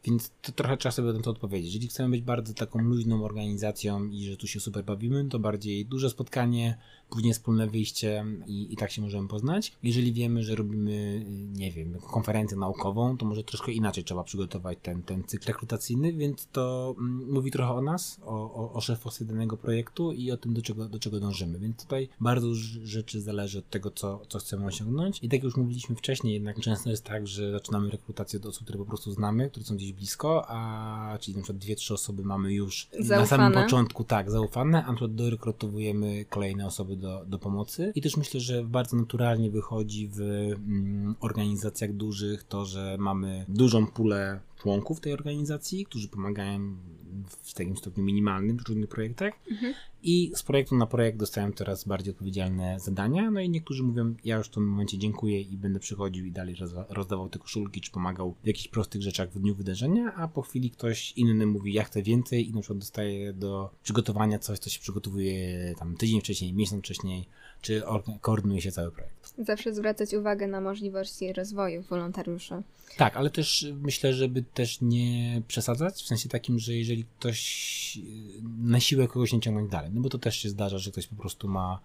Więc 0.05 0.31
to 0.43 0.53
trochę 0.53 0.77
trzeba 0.77 0.93
sobie 0.93 1.13
na 1.13 1.21
to 1.21 1.31
odpowiedzieć. 1.31 1.67
Jeżeli 1.67 1.89
chcemy 1.89 2.09
być 2.09 2.23
bardzo 2.23 2.55
taką 2.55 2.79
luźną 2.79 3.25
organizacją 3.25 4.09
i 4.09 4.25
że 4.25 4.37
tu 4.37 4.47
się 4.47 4.61
super 4.61 4.85
bawimy, 4.85 5.29
to 5.29 5.39
bardziej 5.39 5.87
duże 5.87 6.11
spotkanie, 6.11 6.79
później 7.11 7.33
wspólne 7.33 7.67
wyjście 7.67 8.25
i, 8.47 8.73
i 8.73 8.77
tak 8.77 8.91
się 8.91 9.03
możemy 9.03 9.29
poznać. 9.29 9.73
Jeżeli 9.83 10.13
wiemy, 10.13 10.43
że 10.43 10.55
robimy, 10.55 11.25
nie 11.53 11.73
wiem, 11.73 11.99
konferencję 12.13 12.57
naukową, 12.57 13.17
to 13.17 13.27
może 13.27 13.45
troszkę 13.45 13.73
inaczej 13.73 14.05
trzeba 14.05 14.25
przygotować 14.25 14.79
ten, 14.83 15.03
ten 15.03 15.25
cykl 15.25 15.47
rekrutacyjny, 15.47 16.13
więc 16.13 16.47
to 16.53 16.95
mm, 16.99 17.33
mówi 17.33 17.51
trochę 17.51 17.73
o 17.73 17.83
nas, 17.83 18.21
o, 18.25 18.55
o, 18.55 18.73
o 18.73 18.81
szefostwie 18.81 19.25
danego 19.25 19.57
projektu 19.57 20.13
i 20.13 20.31
o 20.31 20.37
tym, 20.37 20.55
do 20.55 20.63
czego, 20.63 20.89
do 20.89 20.99
czego 20.99 21.21
dążymy. 21.21 21.59
Więc 21.59 21.83
tutaj 21.83 22.09
bardzo 22.21 22.55
rzeczy 22.85 23.21
zależy 23.21 23.59
od 23.59 23.71
tego, 23.71 23.91
co, 23.91 24.21
co 24.29 24.39
chcemy 24.39 24.67
osiągnąć. 24.67 25.19
I 25.23 25.29
tak 25.29 25.33
jak 25.33 25.45
już 25.45 25.57
mówiliśmy 25.57 25.97
wcześniej, 25.97 26.35
jednak 26.35 26.61
często 26.61 26.91
jest 26.91 27.05
tak, 27.05 27.27
że 27.27 27.53
zaczynamy 27.53 27.91
rekrutację 27.91 28.41
do 28.41 28.49
osób, 28.49 28.63
które 28.63 28.79
po 28.79 28.85
prostu 28.85 29.13
znamy, 29.13 29.51
które 29.51 29.67
są 29.67 29.77
gdzieś 29.77 29.93
blisko, 29.93 30.45
a 30.49 31.19
czyli 31.21 31.37
na 31.37 31.43
przykład 31.43 31.59
dwie, 31.63 31.77
trzy 31.77 31.95
osoby 31.95 32.25
mamy 32.25 32.53
już 32.53 32.89
zaufane. 32.93 33.21
na 33.21 33.27
samym 33.27 33.53
początku, 33.53 34.05
tak, 34.05 34.31
zaufane, 34.31 34.85
a 34.85 34.87
na 34.87 34.93
przykład 34.93 35.15
dorekrutowujemy 35.15 36.25
kolejne 36.25 36.67
osoby 36.67 36.96
do, 36.97 37.25
do 37.27 37.39
pomocy. 37.39 37.93
I 37.95 38.03
też 38.03 38.17
myślę, 38.17 38.41
że 38.41 38.65
bardzo 38.65 38.97
naturalnie 38.97 39.51
wychodzi 39.51 40.09
w 40.09 40.21
mm, 40.21 41.15
organizacjach 41.21 41.93
dużych 41.93 42.45
to, 42.45 42.65
że 42.65 42.97
mamy 42.99 43.45
dużą 43.49 43.87
pulę 43.87 44.41
członków 44.59 45.01
tej 45.01 45.13
organizacji, 45.13 45.85
którzy 45.85 46.09
pomagają 46.09 46.77
w 47.43 47.55
takim 47.55 47.77
stopniu 47.77 48.05
minimalnym 48.05 48.59
w 48.59 48.69
różnych 48.69 48.89
projektach. 48.89 49.33
Mhm 49.51 49.75
i 50.07 50.33
z 50.35 50.43
projektu 50.43 50.77
na 50.77 50.87
projekt 50.87 51.19
dostają 51.19 51.53
coraz 51.53 51.85
bardziej 51.85 52.13
odpowiedzialne 52.13 52.81
zadania, 52.81 53.31
no 53.31 53.41
i 53.41 53.51
niektórzy 53.51 53.83
mówią, 53.83 54.15
ja 54.25 54.37
już 54.37 54.47
w 54.47 54.51
tym 54.51 54.69
momencie 54.69 54.99
dziękuję 54.99 55.41
i 55.41 55.57
będę 55.57 55.81
przychodził 55.81 56.27
i 56.27 56.33
dalej 56.33 56.57
rozdawał 56.89 57.29
te 57.29 57.39
koszulki, 57.39 57.81
czy 57.81 57.91
pomagał 57.91 58.35
w 58.43 58.47
jakichś 58.47 58.69
prostych 58.69 59.03
rzeczach 59.03 59.31
w 59.31 59.39
dniu 59.39 59.55
wydarzenia, 59.55 60.15
a 60.15 60.29
po 60.29 60.43
chwili 60.43 60.71
ktoś 60.71 61.13
inny 61.17 61.47
mówi, 61.47 61.73
ja 61.73 61.85
chcę 61.85 62.03
więcej 62.03 62.49
i 62.49 62.55
na 62.55 62.61
przykład 62.61 62.79
dostaje 62.79 63.33
do 63.33 63.71
przygotowania 63.83 64.39
coś, 64.39 64.59
co 64.59 64.71
się 64.71 64.81
przygotowuje 64.81 65.75
tam 65.79 65.97
tydzień 65.97 66.21
wcześniej, 66.21 66.53
miesiąc 66.53 66.85
wcześniej, 66.85 67.27
czy 67.61 67.83
koordynuje 68.21 68.61
się 68.61 68.73
cały 68.73 68.91
projekt. 68.91 69.35
Zawsze 69.39 69.75
zwracać 69.75 70.15
uwagę 70.15 70.47
na 70.47 70.61
możliwości 70.61 71.33
rozwoju 71.33 71.83
wolontariuszy. 71.83 72.63
Tak, 72.97 73.17
ale 73.17 73.31
też 73.31 73.67
myślę, 73.83 74.15
żeby 74.15 74.43
też 74.43 74.81
nie 74.81 75.43
przesadzać, 75.49 75.95
w 75.95 76.07
sensie 76.07 76.29
takim, 76.29 76.59
że 76.59 76.75
jeżeli 76.75 77.05
ktoś 77.19 77.99
e, 77.99 78.01
na 78.63 78.81
siłę 78.81 79.09
kogoś 79.09 79.33
nie 79.33 79.41
ciągnąć 79.41 79.71
dalej, 79.71 79.91
no 79.97 80.03
bo 80.03 80.09
to 80.09 80.19
też 80.19 80.37
się 80.37 80.49
zdarza, 80.49 80.79
że 80.79 80.91
ktoś 80.91 81.07
po 81.07 81.17
prostu 81.17 81.49
ma 81.49 81.81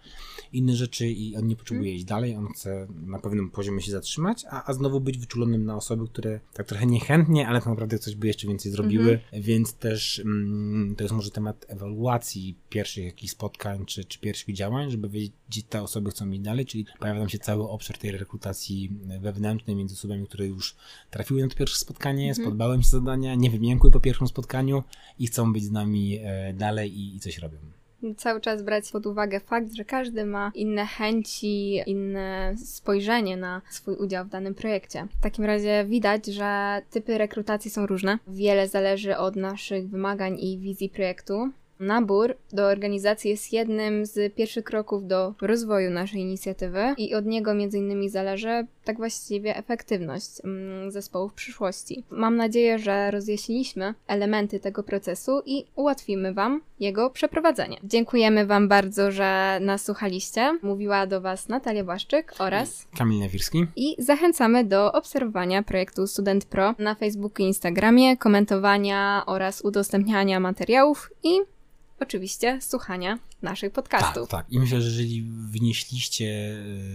inne 0.53 0.75
rzeczy 0.75 1.07
i 1.07 1.35
on 1.37 1.47
nie 1.47 1.55
potrzebuje 1.55 1.89
mm. 1.89 1.95
iść 1.95 2.05
dalej, 2.05 2.35
on 2.35 2.47
chce 2.47 2.87
na 3.05 3.19
pewnym 3.19 3.49
poziomie 3.49 3.81
się 3.81 3.91
zatrzymać, 3.91 4.45
a, 4.49 4.65
a 4.65 4.73
znowu 4.73 4.99
być 4.99 5.17
wyczulonym 5.17 5.65
na 5.65 5.75
osoby, 5.75 6.07
które 6.07 6.39
tak 6.53 6.67
trochę 6.67 6.85
niechętnie, 6.85 7.47
ale 7.47 7.59
tak 7.59 7.69
naprawdę 7.69 7.99
coś 7.99 8.15
by 8.15 8.27
jeszcze 8.27 8.47
więcej 8.47 8.71
zrobiły, 8.71 9.19
mm-hmm. 9.33 9.41
więc 9.41 9.73
też 9.73 10.19
mm, 10.19 10.95
to 10.95 11.03
jest 11.03 11.13
może 11.13 11.31
temat 11.31 11.65
ewaluacji 11.67 12.55
pierwszych 12.69 13.05
jakichś 13.05 13.31
spotkań 13.31 13.85
czy, 13.85 14.05
czy 14.05 14.19
pierwszych 14.19 14.55
działań, 14.55 14.91
żeby 14.91 15.09
wiedzieć, 15.09 15.31
gdzie 15.49 15.61
te 15.63 15.81
osoby 15.81 16.09
chcą 16.09 16.31
iść 16.31 16.41
dalej, 16.41 16.65
czyli 16.65 16.85
pojawia 16.99 17.19
nam 17.19 17.29
się 17.29 17.39
cały 17.39 17.69
obszar 17.69 17.97
tej 17.97 18.11
rekrutacji 18.11 18.91
wewnętrznej 19.21 19.75
między 19.75 19.95
osobami, 19.95 20.27
które 20.27 20.47
już 20.47 20.75
trafiły 21.09 21.41
na 21.41 21.47
to 21.47 21.55
pierwsze 21.55 21.77
spotkanie, 21.77 22.29
mhm. 22.29 22.45
spodobałem 22.45 22.83
się 22.83 22.89
zadania, 22.89 23.35
nie 23.35 23.49
wymiękły 23.49 23.91
po 23.91 23.99
pierwszym 23.99 24.27
spotkaniu 24.27 24.83
i 25.19 25.27
chcą 25.27 25.53
być 25.53 25.63
z 25.63 25.71
nami 25.71 26.19
e, 26.23 26.53
dalej 26.53 26.99
i, 26.99 27.15
i 27.15 27.19
coś 27.19 27.37
robią 27.37 27.57
cały 28.17 28.41
czas 28.41 28.63
brać 28.63 28.91
pod 28.91 29.05
uwagę 29.05 29.39
fakt, 29.39 29.73
że 29.73 29.85
każdy 29.85 30.25
ma 30.25 30.51
inne 30.55 30.85
chęci, 30.85 31.81
inne 31.85 32.53
spojrzenie 32.65 33.37
na 33.37 33.61
swój 33.69 33.95
udział 33.95 34.25
w 34.25 34.29
danym 34.29 34.55
projekcie. 34.55 35.07
W 35.19 35.23
takim 35.23 35.45
razie 35.45 35.85
widać, 35.85 36.25
że 36.25 36.81
typy 36.89 37.17
rekrutacji 37.17 37.71
są 37.71 37.85
różne. 37.85 38.19
Wiele 38.27 38.67
zależy 38.67 39.17
od 39.17 39.35
naszych 39.35 39.89
wymagań 39.89 40.39
i 40.39 40.57
wizji 40.57 40.89
projektu. 40.89 41.51
Nabór 41.81 42.35
do 42.53 42.65
organizacji 42.65 43.31
jest 43.31 43.53
jednym 43.53 44.05
z 44.05 44.35
pierwszych 44.35 44.63
kroków 44.63 45.07
do 45.07 45.33
rozwoju 45.41 45.89
naszej 45.89 46.21
inicjatywy 46.21 46.93
i 46.97 47.15
od 47.15 47.25
niego 47.25 47.53
między 47.53 47.77
innymi 47.77 48.09
zależy 48.09 48.67
tak 48.83 48.97
właściwie 48.97 49.57
efektywność 49.57 50.29
mm, 50.43 50.91
zespołu 50.91 51.29
w 51.29 51.33
przyszłości. 51.33 52.03
Mam 52.09 52.35
nadzieję, 52.35 52.79
że 52.79 53.11
rozjaśniliśmy 53.11 53.93
elementy 54.07 54.59
tego 54.59 54.83
procesu 54.83 55.41
i 55.45 55.65
ułatwimy 55.75 56.33
Wam 56.33 56.61
jego 56.79 57.09
przeprowadzenie. 57.09 57.77
Dziękujemy 57.83 58.45
Wam 58.45 58.67
bardzo, 58.67 59.11
że 59.11 59.59
nas 59.61 59.85
słuchaliście. 59.85 60.59
Mówiła 60.61 61.07
do 61.07 61.21
Was 61.21 61.49
Natalia 61.49 61.83
Błaszczyk 61.83 62.33
oraz 62.39 62.87
Kamil 62.97 63.19
Nawirski. 63.19 63.65
I 63.75 63.95
zachęcamy 63.99 64.63
do 64.63 64.91
obserwowania 64.91 65.63
projektu 65.63 66.07
Student 66.07 66.45
Pro 66.45 66.75
na 66.79 66.95
Facebooku 66.95 67.45
i 67.45 67.47
Instagramie, 67.47 68.17
komentowania 68.17 69.23
oraz 69.25 69.61
udostępniania 69.61 70.39
materiałów 70.39 71.11
i 71.23 71.39
oczywiście 72.01 72.59
słuchania 72.61 73.19
naszych 73.41 73.73
podcastów. 73.73 74.29
Tak, 74.29 74.45
tak. 74.45 74.53
I 74.53 74.59
myślę, 74.59 74.81
że 74.81 74.89
jeżeli 74.89 75.23
wnieśliście 75.23 76.25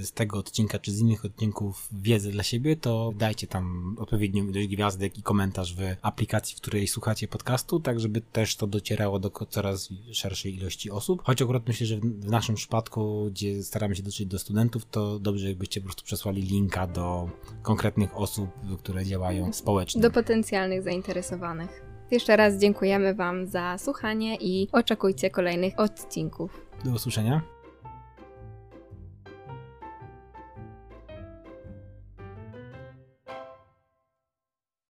e, 0.01 0.05
z 0.05 0.13
tego 0.13 0.39
odcinka 0.39 0.79
czy 0.79 0.93
z 0.93 1.01
innych 1.01 1.25
odcinków 1.25 1.89
wiedzę 1.93 2.31
dla 2.31 2.43
siebie, 2.43 2.77
to 2.77 3.13
dajcie 3.17 3.47
tam 3.47 3.97
odpowiednią 3.99 4.49
ilość 4.49 4.69
gwiazdek 4.69 5.19
i 5.19 5.23
komentarz 5.23 5.75
w 5.75 5.81
aplikacji, 6.03 6.57
w 6.57 6.61
której 6.61 6.89
słuchacie 6.89 7.29
podcastu, 7.29 7.81
tak 7.81 8.01
żeby 8.01 8.21
też 8.21 8.57
to 8.57 8.67
docierało 8.67 9.19
do 9.19 9.31
coraz 9.31 9.89
szerszej 10.13 10.55
ilości 10.57 10.91
osób. 10.91 11.23
Choć 11.25 11.43
akurat 11.43 11.69
myślę, 11.69 11.87
że 11.87 11.97
w 11.97 12.31
naszym 12.31 12.55
przypadku, 12.55 13.29
gdzie 13.31 13.63
staramy 13.63 13.97
się 13.97 14.03
dotrzeć 14.03 14.27
do 14.27 14.39
studentów, 14.39 14.87
to 14.91 15.19
dobrze 15.19 15.49
jakbyście 15.49 15.81
po 15.81 15.85
prostu 15.85 16.05
przesłali 16.05 16.43
linka 16.43 16.87
do 16.87 17.31
konkretnych 17.63 18.17
osób, 18.17 18.51
które 18.79 19.05
działają 19.05 19.53
społecznie. 19.53 20.03
Do 20.03 20.11
potencjalnych 20.11 20.83
zainteresowanych. 20.83 21.86
Jeszcze 22.11 22.37
raz 22.37 22.59
dziękujemy 22.59 23.15
Wam 23.15 23.47
za 23.47 23.79
słuchanie 23.79 24.37
i 24.41 24.69
oczekujcie 24.73 25.31
kolejnych 25.31 25.81
odcinków. 25.81 26.67
Do 26.85 26.91
usłyszenia. 26.91 27.56